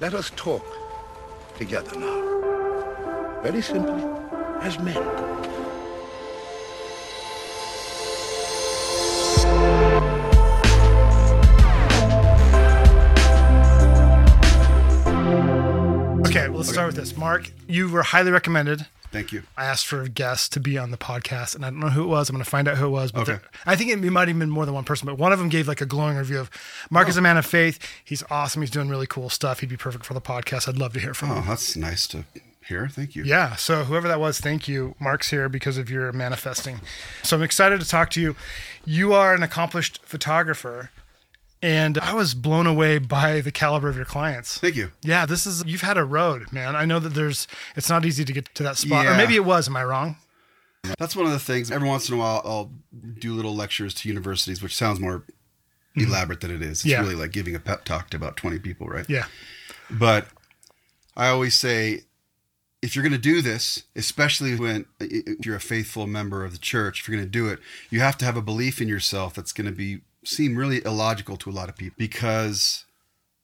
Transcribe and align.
Let 0.00 0.14
us 0.14 0.30
talk 0.36 0.64
together 1.56 1.98
now. 1.98 3.40
Very 3.42 3.60
simply, 3.60 4.00
as 4.60 4.78
men. 4.78 4.96
Okay, 16.26 16.48
well, 16.48 16.58
let's 16.58 16.70
start 16.70 16.86
with 16.86 16.94
this. 16.94 17.16
Mark, 17.16 17.50
you 17.66 17.88
were 17.90 18.04
highly 18.04 18.30
recommended. 18.30 18.86
Thank 19.10 19.32
you. 19.32 19.42
I 19.56 19.64
asked 19.64 19.86
for 19.86 20.02
a 20.02 20.08
guest 20.08 20.52
to 20.52 20.60
be 20.60 20.76
on 20.76 20.90
the 20.90 20.98
podcast, 20.98 21.54
and 21.54 21.64
I 21.64 21.70
don't 21.70 21.80
know 21.80 21.88
who 21.88 22.02
it 22.04 22.08
was. 22.08 22.28
I'm 22.28 22.34
going 22.34 22.44
to 22.44 22.50
find 22.50 22.68
out 22.68 22.76
who 22.76 22.86
it 22.86 22.90
was. 22.90 23.10
But 23.12 23.28
Okay. 23.28 23.38
I 23.66 23.74
think 23.74 23.90
it, 23.90 24.04
it 24.04 24.10
might 24.10 24.28
have 24.28 24.38
been 24.38 24.50
more 24.50 24.66
than 24.66 24.74
one 24.74 24.84
person, 24.84 25.06
but 25.06 25.16
one 25.16 25.32
of 25.32 25.38
them 25.38 25.48
gave 25.48 25.66
like 25.66 25.80
a 25.80 25.86
glowing 25.86 26.16
review 26.16 26.38
of 26.40 26.50
Mark 26.90 27.08
is 27.08 27.16
a 27.16 27.20
oh. 27.20 27.22
man 27.22 27.36
of 27.38 27.46
faith. 27.46 27.78
He's 28.04 28.22
awesome. 28.30 28.60
He's 28.62 28.70
doing 28.70 28.88
really 28.88 29.06
cool 29.06 29.30
stuff. 29.30 29.60
He'd 29.60 29.68
be 29.70 29.76
perfect 29.76 30.04
for 30.04 30.14
the 30.14 30.20
podcast. 30.20 30.68
I'd 30.68 30.76
love 30.78 30.92
to 30.92 31.00
hear 31.00 31.14
from 31.14 31.30
Oh, 31.30 31.34
him. 31.36 31.46
that's 31.48 31.74
nice 31.76 32.06
to 32.08 32.24
hear. 32.66 32.86
Thank 32.88 33.16
you. 33.16 33.24
Yeah. 33.24 33.56
So 33.56 33.84
whoever 33.84 34.08
that 34.08 34.20
was, 34.20 34.40
thank 34.40 34.68
you. 34.68 34.94
Mark's 35.00 35.30
here 35.30 35.48
because 35.48 35.78
of 35.78 35.88
your 35.88 36.12
manifesting. 36.12 36.80
So 37.22 37.36
I'm 37.36 37.42
excited 37.42 37.80
to 37.80 37.88
talk 37.88 38.10
to 38.10 38.20
you. 38.20 38.36
You 38.84 39.14
are 39.14 39.34
an 39.34 39.42
accomplished 39.42 40.00
photographer, 40.04 40.90
and 41.62 41.98
I 41.98 42.14
was 42.14 42.34
blown 42.34 42.66
away 42.66 42.98
by 42.98 43.40
the 43.40 43.50
caliber 43.52 43.88
of 43.88 43.96
your 43.96 44.04
clients. 44.04 44.58
Thank 44.58 44.76
you. 44.76 44.92
Yeah, 45.02 45.26
this 45.26 45.46
is 45.46 45.64
you've 45.66 45.80
had 45.82 45.96
a 45.98 46.04
road, 46.04 46.52
man. 46.52 46.76
I 46.76 46.84
know 46.84 46.98
that 46.98 47.10
there's 47.10 47.46
it's 47.76 47.88
not 47.88 48.04
easy 48.04 48.24
to 48.24 48.32
get 48.32 48.54
to 48.54 48.62
that 48.62 48.76
spot. 48.76 49.06
Or 49.06 49.14
maybe 49.16 49.34
it 49.34 49.44
was, 49.44 49.68
am 49.68 49.76
I 49.76 49.84
wrong? 49.84 50.16
That's 50.98 51.16
one 51.16 51.26
of 51.26 51.32
the 51.32 51.38
things. 51.40 51.70
Every 51.70 51.88
once 51.88 52.08
in 52.08 52.14
a 52.14 52.18
while, 52.18 52.40
I'll 52.44 52.70
do 53.18 53.34
little 53.34 53.54
lectures 53.54 53.92
to 53.94 54.08
universities, 54.08 54.62
which 54.62 54.74
sounds 54.76 55.00
more 55.00 55.24
elaborate 55.96 56.40
than 56.40 56.50
it 56.52 56.62
is. 56.62 56.70
It's 56.70 56.80
Mm-hmm. 56.82 56.88
Yeah. 56.90 57.00
really 57.00 57.14
like 57.16 57.32
giving 57.32 57.54
a 57.54 57.58
pep 57.60 57.84
talk 57.84 58.10
to 58.10 58.16
about 58.16 58.36
20 58.36 58.60
people, 58.60 58.86
right? 58.86 59.04
Yeah. 59.08 59.26
But 59.90 60.28
I 61.16 61.28
always 61.28 61.54
say, 61.54 62.02
if 62.80 62.94
you're 62.94 63.02
going 63.02 63.12
to 63.12 63.18
do 63.18 63.42
this, 63.42 63.82
especially 63.96 64.54
when 64.54 64.86
if 65.00 65.44
you're 65.44 65.56
a 65.56 65.60
faithful 65.60 66.06
member 66.06 66.44
of 66.44 66.52
the 66.52 66.58
church, 66.58 67.00
if 67.00 67.08
you're 67.08 67.16
going 67.16 67.26
to 67.26 67.30
do 67.30 67.48
it, 67.48 67.58
you 67.90 67.98
have 67.98 68.16
to 68.18 68.24
have 68.24 68.36
a 68.36 68.42
belief 68.42 68.80
in 68.80 68.86
yourself 68.86 69.34
that's 69.34 69.52
going 69.52 69.66
to 69.66 69.72
be 69.72 70.02
seem 70.24 70.56
really 70.56 70.84
illogical 70.84 71.36
to 71.38 71.50
a 71.50 71.52
lot 71.52 71.68
of 71.68 71.76
people 71.76 71.96
because 71.98 72.84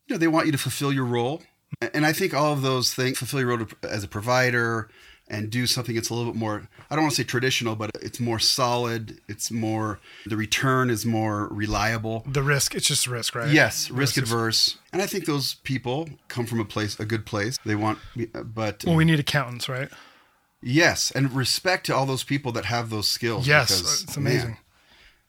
you 0.06 0.14
know 0.14 0.18
they 0.18 0.28
want 0.28 0.46
you 0.46 0.52
to 0.52 0.58
fulfill 0.58 0.92
your 0.92 1.04
role, 1.04 1.42
and 1.80 2.04
I 2.06 2.12
think 2.12 2.34
all 2.34 2.52
of 2.52 2.62
those 2.62 2.92
things 2.94 3.18
fulfill 3.18 3.40
your 3.40 3.56
role 3.56 3.66
as 3.82 4.04
a 4.04 4.08
provider 4.08 4.88
and 5.26 5.48
do 5.48 5.66
something 5.66 5.94
that's 5.94 6.10
a 6.10 6.14
little 6.14 6.30
bit 6.32 6.38
more 6.38 6.68
I 6.90 6.94
don't 6.94 7.04
want 7.04 7.14
to 7.14 7.22
say 7.22 7.26
traditional, 7.26 7.74
but 7.76 7.90
it's 8.02 8.20
more 8.20 8.38
solid. 8.38 9.18
It's 9.26 9.50
more 9.50 9.98
the 10.26 10.36
return 10.36 10.90
is 10.90 11.06
more 11.06 11.48
reliable. 11.48 12.24
The 12.26 12.42
risk, 12.42 12.74
it's 12.74 12.86
just 12.86 13.06
risk, 13.06 13.34
right? 13.34 13.50
Yes, 13.50 13.90
risk 13.90 14.18
is- 14.18 14.24
adverse, 14.24 14.76
and 14.92 15.00
I 15.00 15.06
think 15.06 15.24
those 15.24 15.54
people 15.64 16.10
come 16.28 16.44
from 16.44 16.60
a 16.60 16.64
place, 16.66 17.00
a 17.00 17.06
good 17.06 17.24
place. 17.24 17.58
They 17.64 17.74
want, 17.74 17.98
but 18.34 18.84
Well, 18.86 18.96
we 18.96 19.06
need 19.06 19.18
accountants, 19.18 19.68
right? 19.68 19.88
yes, 20.62 21.10
and 21.10 21.32
respect 21.32 21.86
to 21.86 21.94
all 21.94 22.06
those 22.06 22.24
people 22.24 22.52
that 22.52 22.66
have 22.66 22.90
those 22.90 23.08
skills. 23.08 23.46
Yes, 23.48 23.80
because, 23.80 24.02
it's 24.04 24.16
amazing. 24.16 24.48
man, 24.50 24.58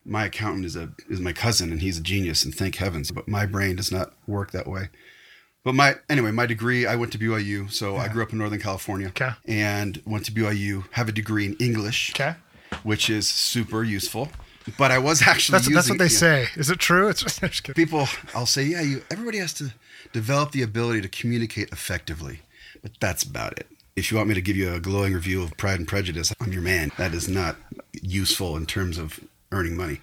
my 0.05 0.25
accountant 0.25 0.65
is 0.65 0.75
a 0.75 0.91
is 1.09 1.19
my 1.19 1.33
cousin, 1.33 1.71
and 1.71 1.81
he's 1.81 1.97
a 1.97 2.01
genius, 2.03 2.45
and 2.45 2.53
thank 2.53 2.75
heavens. 2.75 3.11
But 3.11 3.27
my 3.27 3.45
brain 3.45 3.75
does 3.75 3.91
not 3.91 4.13
work 4.27 4.51
that 4.51 4.67
way. 4.67 4.89
But 5.63 5.73
my 5.75 5.95
anyway, 6.09 6.31
my 6.31 6.45
degree, 6.45 6.85
I 6.85 6.95
went 6.95 7.11
to 7.13 7.17
BYU, 7.17 7.71
so 7.71 7.97
I 7.97 8.07
grew 8.07 8.21
up 8.21 8.31
in 8.31 8.37
Northern 8.37 8.59
California, 8.59 9.07
Okay. 9.07 9.31
and 9.45 10.01
went 10.05 10.25
to 10.25 10.31
BYU. 10.31 10.85
Have 10.91 11.09
a 11.09 11.11
degree 11.11 11.45
in 11.47 11.55
English, 11.55 12.11
Okay. 12.13 12.35
which 12.83 13.09
is 13.09 13.27
super 13.27 13.83
useful. 13.83 14.29
But 14.77 14.91
I 14.91 14.97
was 14.99 15.21
actually 15.21 15.53
That's 15.59 15.67
that's 15.73 15.89
what 15.89 15.95
using- 15.95 15.97
they 15.97 16.05
yeah 16.05 16.45
say. 16.45 16.47
Is 16.55 16.69
it 16.69 16.79
true? 16.79 17.07
It's 17.09 17.21
just, 17.21 17.39
just 17.41 17.75
people 17.75 18.07
i'll 18.33 18.45
say 18.47 18.63
yeah 18.63 18.81
you 18.81 19.03
everybody 19.11 19.37
has 19.37 19.53
to 19.53 19.73
develop 20.13 20.51
the 20.51 20.61
ability 20.63 21.01
to 21.01 21.07
communicate 21.09 21.69
effectively 21.71 22.39
but 22.81 22.91
that's 22.99 23.21
about 23.23 23.57
it 23.59 23.67
if 23.95 24.09
you 24.11 24.17
want 24.17 24.27
me 24.29 24.35
to 24.35 24.41
give 24.41 24.55
you 24.57 24.73
a 24.73 24.79
glowing 24.79 25.13
review 25.13 25.43
of 25.43 25.55
pride 25.57 25.77
and 25.79 25.87
prejudice 25.87 26.33
i'm 26.41 26.51
your 26.51 26.61
man 26.63 26.91
that 26.97 27.13
is 27.13 27.27
not 27.29 27.55
useful 28.01 28.57
in 28.57 28.65
terms 28.65 28.97
of 28.97 29.19
earning 29.55 29.75
money 29.75 30.01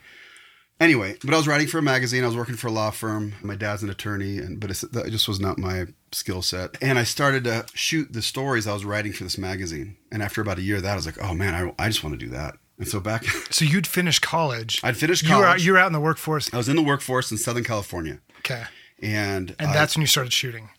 anyway 0.81 1.17
but 1.25 1.33
i 1.35 1.37
was 1.37 1.47
writing 1.47 1.67
for 1.67 1.79
a 1.79 1.83
magazine 1.83 2.25
i 2.25 2.27
was 2.27 2.37
working 2.37 2.57
for 2.57 2.67
a 2.69 2.71
law 2.73 2.91
firm 2.91 3.35
my 3.43 3.55
dad's 3.55 3.83
an 3.83 3.91
attorney 3.91 4.39
and 4.39 4.59
but 4.59 4.71
it's, 4.71 4.81
that 4.81 5.09
just 5.11 5.29
was 5.29 5.39
not 5.39 5.59
my 5.59 5.87
skill 6.11 6.43
set 6.43 6.71
and 6.83 6.99
i 6.99 7.05
started 7.05 7.45
to 7.45 7.65
shoot 7.75 8.13
the 8.13 8.23
stories 8.23 8.67
i 8.67 8.73
was 8.73 8.85
writing 8.85 9.13
for 9.13 9.25
this 9.25 9.39
magazine 9.39 9.97
and 10.11 10.23
after 10.23 10.41
about 10.41 10.59
a 10.59 10.63
year 10.63 10.77
of 10.77 10.83
that 10.83 10.93
i 10.93 10.97
was 10.97 11.07
like 11.07 11.23
oh 11.23 11.35
man 11.35 11.55
i, 11.55 11.85
I 11.85 11.89
just 11.89 12.03
want 12.03 12.19
to 12.19 12.25
do 12.27 12.31
that 12.33 12.55
and 12.79 12.89
so 12.89 12.99
back 13.01 13.25
So 13.51 13.65
you'd 13.65 13.87
finished 13.87 14.23
college. 14.23 14.81
i'd 14.83 14.97
finished 14.97 15.23
You 15.23 15.31
were 15.37 15.45
out, 15.45 15.47
college 15.49 15.67
you 15.67 15.73
were 15.73 15.79
out 15.79 15.87
in 15.87 15.93
the 15.93 16.01
workforce. 16.01 16.53
i 16.53 16.57
was 16.57 16.69
in 16.69 16.77
the 16.77 16.83
workforce 16.83 17.31
in 17.31 17.39
southern 17.39 17.65
california 17.65 18.19
Okay. 18.41 18.65
and 19.01 19.55
And 19.61 19.69
I- 19.71 19.73
that's 19.75 19.95
when 19.95 20.01
you 20.01 20.09
started 20.09 20.33
shooting. 20.33 20.71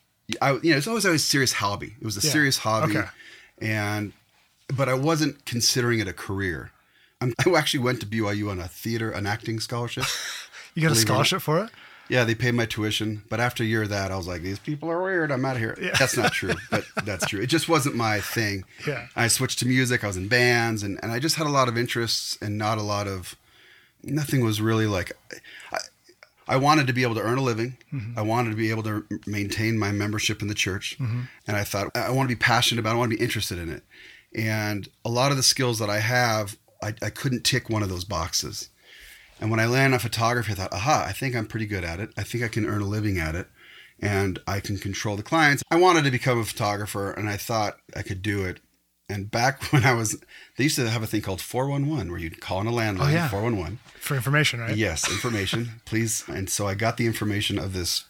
I, 0.41 0.53
you 0.63 0.71
know, 0.71 0.77
it's 0.77 0.87
always 0.87 1.05
always 1.05 1.21
a 1.21 1.25
serious 1.25 1.51
hobby. 1.53 1.95
It 2.01 2.05
was 2.05 2.15
a 2.17 2.25
Yeah. 2.25 2.31
serious 2.31 2.57
hobby, 2.59 2.97
Okay. 2.97 3.07
and 3.61 4.11
but 4.73 4.87
I 4.89 4.93
wasn't 4.95 5.45
considering 5.45 5.99
it 5.99 6.07
a 6.07 6.13
career. 6.13 6.71
I'm, 7.23 7.33
I 7.53 7.57
actually 7.57 7.81
went 7.81 8.01
to 8.01 8.05
BYU 8.05 8.51
on 8.51 8.59
a 8.59 8.67
theater, 8.67 9.09
an 9.11 9.25
acting 9.25 9.59
scholarship. 9.59 10.05
You 10.75 10.81
got 10.81 10.91
a 10.93 10.95
scholarship 10.95 11.43
for 11.43 11.63
it? 11.63 11.69
yeah, 12.09 12.23
they 12.23 12.35
paid 12.35 12.55
my 12.55 12.65
tuition, 12.65 13.23
but 13.29 13.39
after 13.39 13.63
a 13.63 13.65
year 13.65 13.83
of 13.83 13.89
that, 13.89 14.11
I 14.11 14.17
was 14.17 14.27
like, 14.27 14.41
these 14.41 14.59
people 14.59 14.89
are 14.89 15.01
weird. 15.01 15.31
I'm 15.31 15.45
out 15.45 15.55
of 15.55 15.61
here. 15.61 15.77
Yeah. 15.79 15.91
That's 15.97 16.17
not 16.17 16.31
true, 16.39 16.53
but 16.69 16.83
that's 17.03 17.27
true. 17.27 17.41
It 17.41 17.47
just 17.47 17.69
wasn't 17.69 17.95
my 17.95 18.19
thing. 18.19 18.65
Yeah. 18.85 19.07
I 19.15 19.27
switched 19.27 19.59
to 19.59 19.67
music. 19.67 20.03
I 20.03 20.07
was 20.07 20.17
in 20.17 20.27
bands, 20.27 20.83
and 20.83 20.99
and 21.03 21.11
I 21.11 21.19
just 21.19 21.35
had 21.35 21.47
a 21.47 21.51
lot 21.51 21.67
of 21.67 21.77
interests 21.77 22.37
and 22.41 22.57
not 22.57 22.77
a 22.77 22.81
lot 22.81 23.07
of. 23.07 23.35
Nothing 24.03 24.43
was 24.43 24.59
really 24.59 24.85
like. 24.85 25.13
I, 25.71 25.77
I 26.47 26.57
wanted 26.57 26.87
to 26.87 26.93
be 26.93 27.03
able 27.03 27.15
to 27.15 27.21
earn 27.21 27.37
a 27.37 27.41
living. 27.43 27.77
Mm-hmm. 27.93 28.19
I 28.19 28.21
wanted 28.21 28.49
to 28.49 28.57
be 28.57 28.69
able 28.69 28.83
to 28.83 29.05
maintain 29.25 29.79
my 29.79 29.91
membership 29.91 30.41
in 30.41 30.49
the 30.49 30.53
church. 30.53 30.97
And 30.99 31.55
I 31.55 31.63
thought, 31.63 31.95
I 31.95 32.11
want 32.11 32.29
to 32.29 32.35
be 32.35 32.39
passionate 32.39 32.81
about 32.81 32.91
it. 32.91 32.95
I 32.95 32.97
want 32.97 33.11
to 33.11 33.17
be 33.17 33.23
interested 33.23 33.57
in 33.57 33.69
it. 33.69 33.83
And 34.35 34.89
a 35.05 35.09
lot 35.09 35.31
of 35.31 35.37
the 35.37 35.43
skills 35.43 35.79
that 35.79 35.89
I 35.89 35.99
have, 35.99 36.57
I, 36.83 36.93
I 37.01 37.09
couldn't 37.09 37.43
tick 37.43 37.69
one 37.69 37.81
of 37.83 37.89
those 37.89 38.03
boxes. 38.03 38.69
And 39.39 39.49
when 39.49 39.59
I 39.59 39.65
landed 39.65 39.95
on 39.95 39.99
photography, 39.99 40.51
I 40.51 40.55
thought, 40.55 40.73
aha, 40.73 41.05
I 41.07 41.11
think 41.11 41.35
I'm 41.35 41.47
pretty 41.47 41.65
good 41.65 41.83
at 41.83 41.99
it. 41.99 42.11
I 42.17 42.23
think 42.23 42.43
I 42.43 42.47
can 42.47 42.65
earn 42.65 42.81
a 42.81 42.85
living 42.87 43.17
at 43.17 43.35
it. 43.35 43.47
And 43.99 44.39
I 44.47 44.59
can 44.59 44.77
control 44.77 45.15
the 45.15 45.23
clients. 45.23 45.63
I 45.71 45.77
wanted 45.77 46.03
to 46.03 46.11
become 46.11 46.39
a 46.39 46.43
photographer, 46.43 47.11
and 47.11 47.29
I 47.29 47.37
thought 47.37 47.77
I 47.95 48.01
could 48.01 48.21
do 48.21 48.43
it. 48.45 48.59
And 49.09 49.29
back 49.31 49.63
when 49.71 49.83
I 49.85 49.93
was, 49.93 50.21
they 50.57 50.65
used 50.65 50.75
to 50.77 50.89
have 50.89 51.03
a 51.03 51.07
thing 51.07 51.21
called 51.21 51.41
411 51.41 52.09
where 52.11 52.19
you'd 52.19 52.41
call 52.41 52.59
on 52.59 52.67
a 52.67 52.71
landline, 52.71 53.07
Oh, 53.07 53.09
yeah. 53.09 53.27
411. 53.29 53.79
For 53.95 54.15
information, 54.15 54.59
right? 54.59 54.75
Yes, 54.75 55.09
information, 55.09 55.69
please. 55.85 56.23
And 56.27 56.49
so 56.49 56.67
I 56.67 56.75
got 56.75 56.97
the 56.97 57.05
information 57.05 57.57
of 57.59 57.73
this 57.73 58.05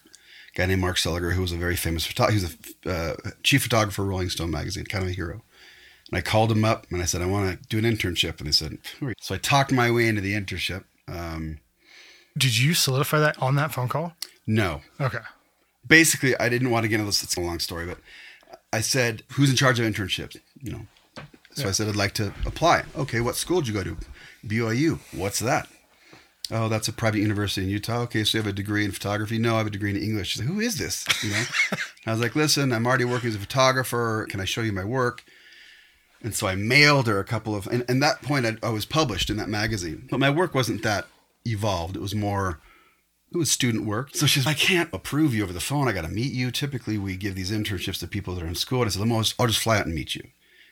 guy 0.54 0.66
named 0.66 0.80
Mark 0.80 0.96
Seliger, 0.96 1.32
who 1.32 1.42
was 1.42 1.52
a 1.52 1.56
very 1.56 1.76
famous 1.76 2.06
photographer. 2.06 2.38
He 2.38 2.44
was 2.44 2.56
a 2.86 2.90
uh, 2.90 3.30
chief 3.42 3.62
photographer, 3.62 4.02
of 4.02 4.08
Rolling 4.08 4.30
Stone 4.30 4.50
magazine, 4.50 4.84
kind 4.84 5.04
of 5.04 5.10
a 5.10 5.12
hero. 5.12 5.42
And 6.14 6.18
I 6.20 6.22
called 6.30 6.52
him 6.52 6.64
up 6.64 6.86
and 6.92 7.02
I 7.02 7.06
said, 7.06 7.22
I 7.22 7.26
want 7.26 7.60
to 7.60 7.68
do 7.68 7.76
an 7.76 7.84
internship. 7.92 8.38
And 8.38 8.46
they 8.46 8.52
said, 8.52 8.78
"Who 9.00 9.06
are 9.06 9.08
you?" 9.08 9.14
so 9.20 9.34
I 9.34 9.38
talked 9.38 9.72
my 9.72 9.90
way 9.90 10.06
into 10.06 10.20
the 10.20 10.32
internship. 10.34 10.84
Um, 11.08 11.58
Did 12.38 12.56
you 12.56 12.72
solidify 12.72 13.18
that 13.18 13.36
on 13.42 13.56
that 13.56 13.74
phone 13.74 13.88
call? 13.88 14.14
no, 14.46 14.82
Okay. 15.00 15.18
basically, 15.84 16.36
I 16.38 16.48
didn't 16.48 16.70
want 16.70 16.84
to 16.84 16.88
get 16.88 16.96
into 17.00 17.06
this. 17.06 17.24
It's 17.24 17.36
a 17.36 17.40
long 17.40 17.58
story, 17.58 17.84
but 17.86 17.98
I 18.72 18.80
said, 18.80 19.24
"Who's 19.32 19.50
in 19.50 19.56
charge 19.56 19.80
of 19.80 19.86
internships?" 19.92 20.36
You 20.62 20.70
know, 20.72 20.86
so 21.52 21.66
I 21.68 21.72
said, 21.72 21.88
"I'd 21.88 21.96
like 21.96 22.14
to 22.14 22.32
apply." 22.46 22.84
Okay, 22.96 23.20
what 23.20 23.34
school 23.34 23.60
did 23.60 23.66
you 23.66 23.74
go 23.74 23.82
to? 23.82 23.96
BYU. 24.46 25.00
What's 25.10 25.40
that? 25.40 25.66
Oh, 26.52 26.68
that's 26.68 26.86
a 26.86 26.92
private 26.92 27.18
university 27.18 27.64
in 27.66 27.70
Utah. 27.72 28.02
Okay, 28.02 28.22
so 28.22 28.38
you 28.38 28.42
have 28.44 28.52
a 28.52 28.54
degree 28.54 28.84
in 28.84 28.92
photography? 28.92 29.38
No, 29.38 29.54
I 29.56 29.58
have 29.58 29.66
a 29.66 29.70
degree 29.70 29.90
in 29.90 29.96
English. 29.96 30.28
She's 30.28 30.42
like, 30.42 30.48
"Who 30.54 30.60
is 30.60 30.78
this?" 30.78 31.04
You 31.24 31.30
know, 31.30 31.44
I 32.06 32.12
was 32.12 32.20
like, 32.20 32.36
"Listen, 32.36 32.72
I'm 32.72 32.86
already 32.86 33.04
working 33.04 33.30
as 33.30 33.34
a 33.34 33.40
photographer. 33.40 34.28
Can 34.30 34.38
I 34.40 34.44
show 34.44 34.60
you 34.60 34.70
my 34.72 34.84
work?" 34.84 35.24
And 36.24 36.34
so 36.34 36.46
I 36.46 36.54
mailed 36.54 37.06
her 37.06 37.20
a 37.20 37.24
couple 37.24 37.54
of, 37.54 37.66
and, 37.66 37.84
and 37.86 38.02
that 38.02 38.22
point 38.22 38.46
I, 38.46 38.56
I 38.62 38.70
was 38.70 38.86
published 38.86 39.28
in 39.28 39.36
that 39.36 39.48
magazine, 39.48 40.08
but 40.10 40.18
my 40.18 40.30
work 40.30 40.54
wasn't 40.54 40.82
that 40.82 41.06
evolved. 41.44 41.96
It 41.96 42.00
was 42.02 42.14
more 42.14 42.60
it 43.30 43.36
was 43.36 43.50
student 43.50 43.84
work. 43.84 44.14
So 44.14 44.26
she's, 44.26 44.46
I 44.46 44.54
can't 44.54 44.88
approve 44.92 45.34
you 45.34 45.42
over 45.42 45.52
the 45.52 45.60
phone. 45.60 45.88
I 45.88 45.92
got 45.92 46.02
to 46.02 46.08
meet 46.08 46.32
you. 46.32 46.52
Typically, 46.52 46.98
we 46.98 47.16
give 47.16 47.34
these 47.34 47.50
internships 47.50 47.98
to 47.98 48.06
people 48.06 48.34
that 48.34 48.44
are 48.44 48.46
in 48.48 48.54
school. 48.54 48.82
And 48.82 48.88
I 48.88 48.92
said, 48.92 49.02
"I'm 49.02 49.10
almost- 49.10 49.34
I'll 49.40 49.48
just 49.48 49.58
fly 49.60 49.78
out 49.78 49.86
and 49.86 49.94
meet 49.94 50.14
you. 50.14 50.22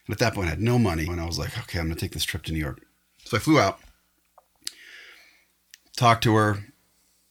And 0.06 0.12
at 0.14 0.20
that 0.20 0.34
point, 0.34 0.46
I 0.46 0.50
had 0.50 0.60
no 0.60 0.78
money. 0.78 1.06
And 1.06 1.20
I 1.20 1.26
was 1.26 1.40
like, 1.40 1.58
okay, 1.58 1.80
I'm 1.80 1.86
going 1.86 1.96
to 1.96 2.00
take 2.00 2.12
this 2.12 2.24
trip 2.24 2.44
to 2.44 2.52
New 2.52 2.60
York. 2.60 2.80
So 3.24 3.36
I 3.36 3.40
flew 3.40 3.58
out, 3.58 3.80
talked 5.96 6.22
to 6.24 6.34
her, 6.36 6.71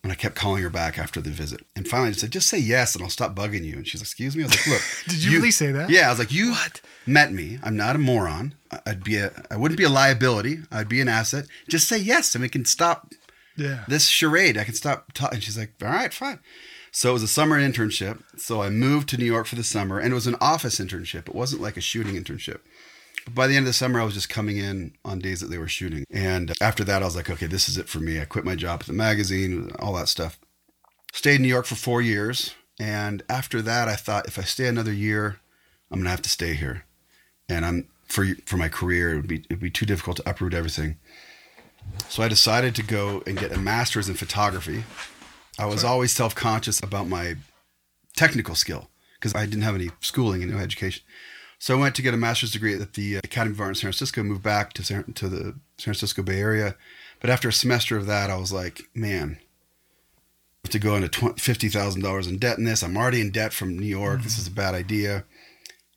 and 0.04 0.12
I 0.12 0.16
kept 0.16 0.36
calling 0.36 0.64
her 0.64 0.70
back 0.70 0.98
after 0.98 1.22
the 1.22 1.30
visit. 1.30 1.62
And 1.76 1.88
finally, 1.88 2.10
I 2.10 2.12
just 2.12 2.22
said, 2.22 2.32
just 2.32 2.48
say 2.50 2.58
yes, 2.58 2.96
and 2.96 3.04
I'll 3.04 3.10
stop 3.10 3.36
bugging 3.36 3.64
you. 3.64 3.76
And 3.76 3.88
she's 3.88 4.02
like, 4.02 4.08
excuse 4.08 4.36
me. 4.36 4.44
I 4.44 4.48
was 4.48 4.56
like, 4.56 4.68
look, 4.68 4.82
Did 5.08 5.24
you 5.24 5.32
really 5.38 5.52
say 5.52 5.72
that? 5.72 5.90
Yeah, 5.90 6.08
I 6.08 6.10
was 6.10 6.20
like, 6.20 6.32
you 6.34 6.56
met 7.06 7.32
me. 7.32 7.60
I'm 7.64 7.78
not 7.78 7.96
a 7.96 8.00
moron. 8.00 8.56
I'd 8.86 9.04
be 9.04 9.18
a, 9.18 9.32
I 9.52 9.58
wouldn't 9.58 9.78
be 9.78 9.84
a 9.84 9.90
liability. 9.90 10.60
I'd 10.72 10.90
be 10.90 11.02
an 11.02 11.08
asset. 11.08 11.46
Just 11.70 11.88
say 11.88 11.98
yes, 11.98 12.34
and 12.36 12.42
we 12.42 12.50
can 12.50 12.66
stop 12.66 13.12
Yeah. 13.58 13.84
this 13.88 14.08
charade. 14.08 14.58
I 14.58 14.64
can 14.64 14.74
stop 14.74 15.12
talking. 15.14 15.36
And 15.36 15.44
she's 15.44 15.58
like, 15.58 15.74
all 15.84 15.90
right, 15.90 16.14
fine. 16.14 16.40
So 16.94 17.12
it 17.12 17.14
was 17.14 17.24
a 17.24 17.28
summer 17.28 17.60
internship. 17.60 18.22
So 18.38 18.62
I 18.62 18.70
moved 18.70 19.08
to 19.10 19.18
New 19.18 19.26
York 19.26 19.46
for 19.48 19.56
the 19.56 19.64
summer, 19.64 20.00
and 20.00 20.12
it 20.12 20.16
was 20.16 20.28
an 20.28 20.36
office 20.42 20.80
internship. 20.80 21.28
It 21.30 21.36
wasn't 21.36 21.62
like 21.62 21.78
a 21.78 21.82
shooting 21.82 22.16
internship. 22.16 22.60
By 23.30 23.48
the 23.48 23.56
end 23.56 23.64
of 23.64 23.70
the 23.70 23.74
summer, 23.74 24.02
I 24.02 24.04
was 24.04 24.14
just 24.14 24.30
coming 24.30 24.58
in 24.58 24.94
on 25.06 25.20
days 25.20 25.42
that 25.42 25.48
they 25.48 25.58
were 25.58 25.68
shooting. 25.68 26.06
And 26.10 26.54
after 26.62 26.84
that, 26.86 27.02
I 27.02 27.06
was 27.06 27.16
like, 27.16 27.30
okay, 27.30 27.46
this 27.46 27.70
is 27.70 27.78
it 27.78 27.88
for 27.88 28.00
me. 28.00 28.20
I 28.20 28.26
quit 28.26 28.46
my 28.46 28.56
job 28.56 28.80
at 28.82 28.88
the 28.88 28.94
magazine, 28.94 29.72
all 29.80 29.94
that 29.94 30.10
stuff. 30.10 30.40
Stayed 31.14 31.36
in 31.36 31.44
New 31.44 31.48
York 31.48 31.66
for 31.66 31.76
four 31.76 32.02
years. 32.02 32.56
And 32.80 33.22
after 33.30 33.62
that, 33.62 33.88
I 33.88 33.96
thought 33.96 34.28
if 34.28 34.40
I 34.40 34.42
stay 34.42 34.68
another 34.68 34.94
year, 34.94 35.40
I'm 35.92 36.00
gonna 36.00 36.10
have 36.10 36.22
to 36.24 36.30
stay 36.30 36.54
here, 36.54 36.86
and 37.50 37.66
I'm 37.66 37.88
for 38.08 38.26
for 38.46 38.58
my 38.58 38.70
career 38.70 39.12
it 39.12 39.16
would 39.18 39.28
be 39.28 39.44
it'd 39.50 39.60
be 39.60 39.70
too 39.70 39.86
difficult 39.86 40.18
to 40.18 40.30
uproot 40.30 40.54
everything. 40.54 40.98
So 42.08 42.24
I 42.24 42.28
decided 42.28 42.76
to 42.76 42.84
go 42.84 43.24
and 43.28 43.38
get 43.38 43.52
a 43.52 43.60
master's 43.60 44.08
in 44.08 44.16
photography. 44.16 44.84
I 45.60 45.66
was 45.66 45.84
always 45.84 46.12
self 46.12 46.34
conscious 46.34 46.82
about 46.82 47.08
my 47.08 47.36
technical 48.16 48.56
skill 48.56 48.90
because 49.16 49.36
I 49.36 49.46
didn't 49.46 49.64
have 49.64 49.76
any 49.76 49.92
schooling 50.00 50.42
and 50.42 50.52
no 50.52 50.58
education. 50.58 51.04
So 51.62 51.78
I 51.78 51.80
went 51.80 51.94
to 51.94 52.02
get 52.02 52.16
a 52.16 52.18
master's 52.18 52.54
degree 52.54 52.74
at 52.74 52.94
the 52.94 53.18
Academy 53.18 53.54
of 53.54 53.62
Art 53.62 53.70
in 53.70 53.76
San 53.76 53.82
Francisco. 53.82 54.24
Moved 54.24 54.42
back 54.42 54.74
to 54.74 54.84
San, 54.84 55.14
to 55.14 55.30
the 55.30 55.44
San 55.78 55.94
Francisco 55.94 56.24
Bay 56.24 56.40
Area, 56.40 56.76
but 57.20 57.30
after 57.30 57.48
a 57.48 57.54
semester 57.54 57.96
of 57.96 58.08
that, 58.08 58.32
I 58.32 58.36
was 58.36 58.52
like, 58.52 58.90
man, 58.96 59.38
I 59.40 60.66
have 60.66 60.72
to 60.72 60.80
go 60.80 60.96
into 60.96 61.36
fifty 61.38 61.70
thousand 61.70 62.02
dollars 62.02 62.26
in 62.26 62.40
debt 62.40 62.58
in 62.58 62.64
this. 62.64 62.82
I'm 62.82 62.98
already 62.98 63.22
in 63.22 63.30
debt 63.30 63.54
from 63.54 63.78
New 63.78 63.86
York. 63.86 64.16
Mm-hmm. 64.16 64.24
This 64.24 64.40
is 64.40 64.48
a 64.48 64.52
bad 64.52 64.74
idea. 64.74 65.24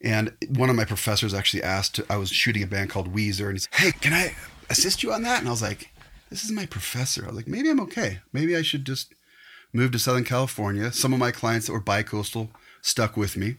And 0.02 0.34
one 0.50 0.68
of 0.68 0.76
my 0.76 0.84
professors 0.84 1.32
actually 1.32 1.62
asked. 1.62 1.98
I 2.10 2.18
was 2.18 2.28
shooting 2.28 2.62
a 2.62 2.66
band 2.66 2.90
called 2.90 3.14
Weezer, 3.14 3.46
and 3.46 3.54
he 3.54 3.60
said, 3.60 3.72
"Hey, 3.72 3.92
can 3.92 4.12
I 4.12 4.36
assist 4.68 5.02
you 5.02 5.14
on 5.14 5.22
that?" 5.22 5.38
And 5.38 5.48
I 5.48 5.50
was 5.50 5.62
like, 5.62 5.88
"This 6.28 6.44
is 6.44 6.52
my 6.52 6.66
professor." 6.66 7.24
I 7.24 7.28
was 7.28 7.36
like, 7.36 7.48
"Maybe 7.48 7.70
I'm 7.70 7.80
okay. 7.80 8.20
Maybe 8.34 8.54
I 8.54 8.60
should 8.60 8.84
just 8.84 9.14
move 9.72 9.92
to 9.92 9.98
Southern 9.98 10.24
California." 10.24 10.92
Some 10.92 11.14
of 11.14 11.18
my 11.18 11.30
clients 11.30 11.68
that 11.68 11.72
were 11.72 11.80
bi 11.80 12.02
coastal 12.02 12.50
stuck 12.82 13.16
with 13.16 13.38
me, 13.38 13.56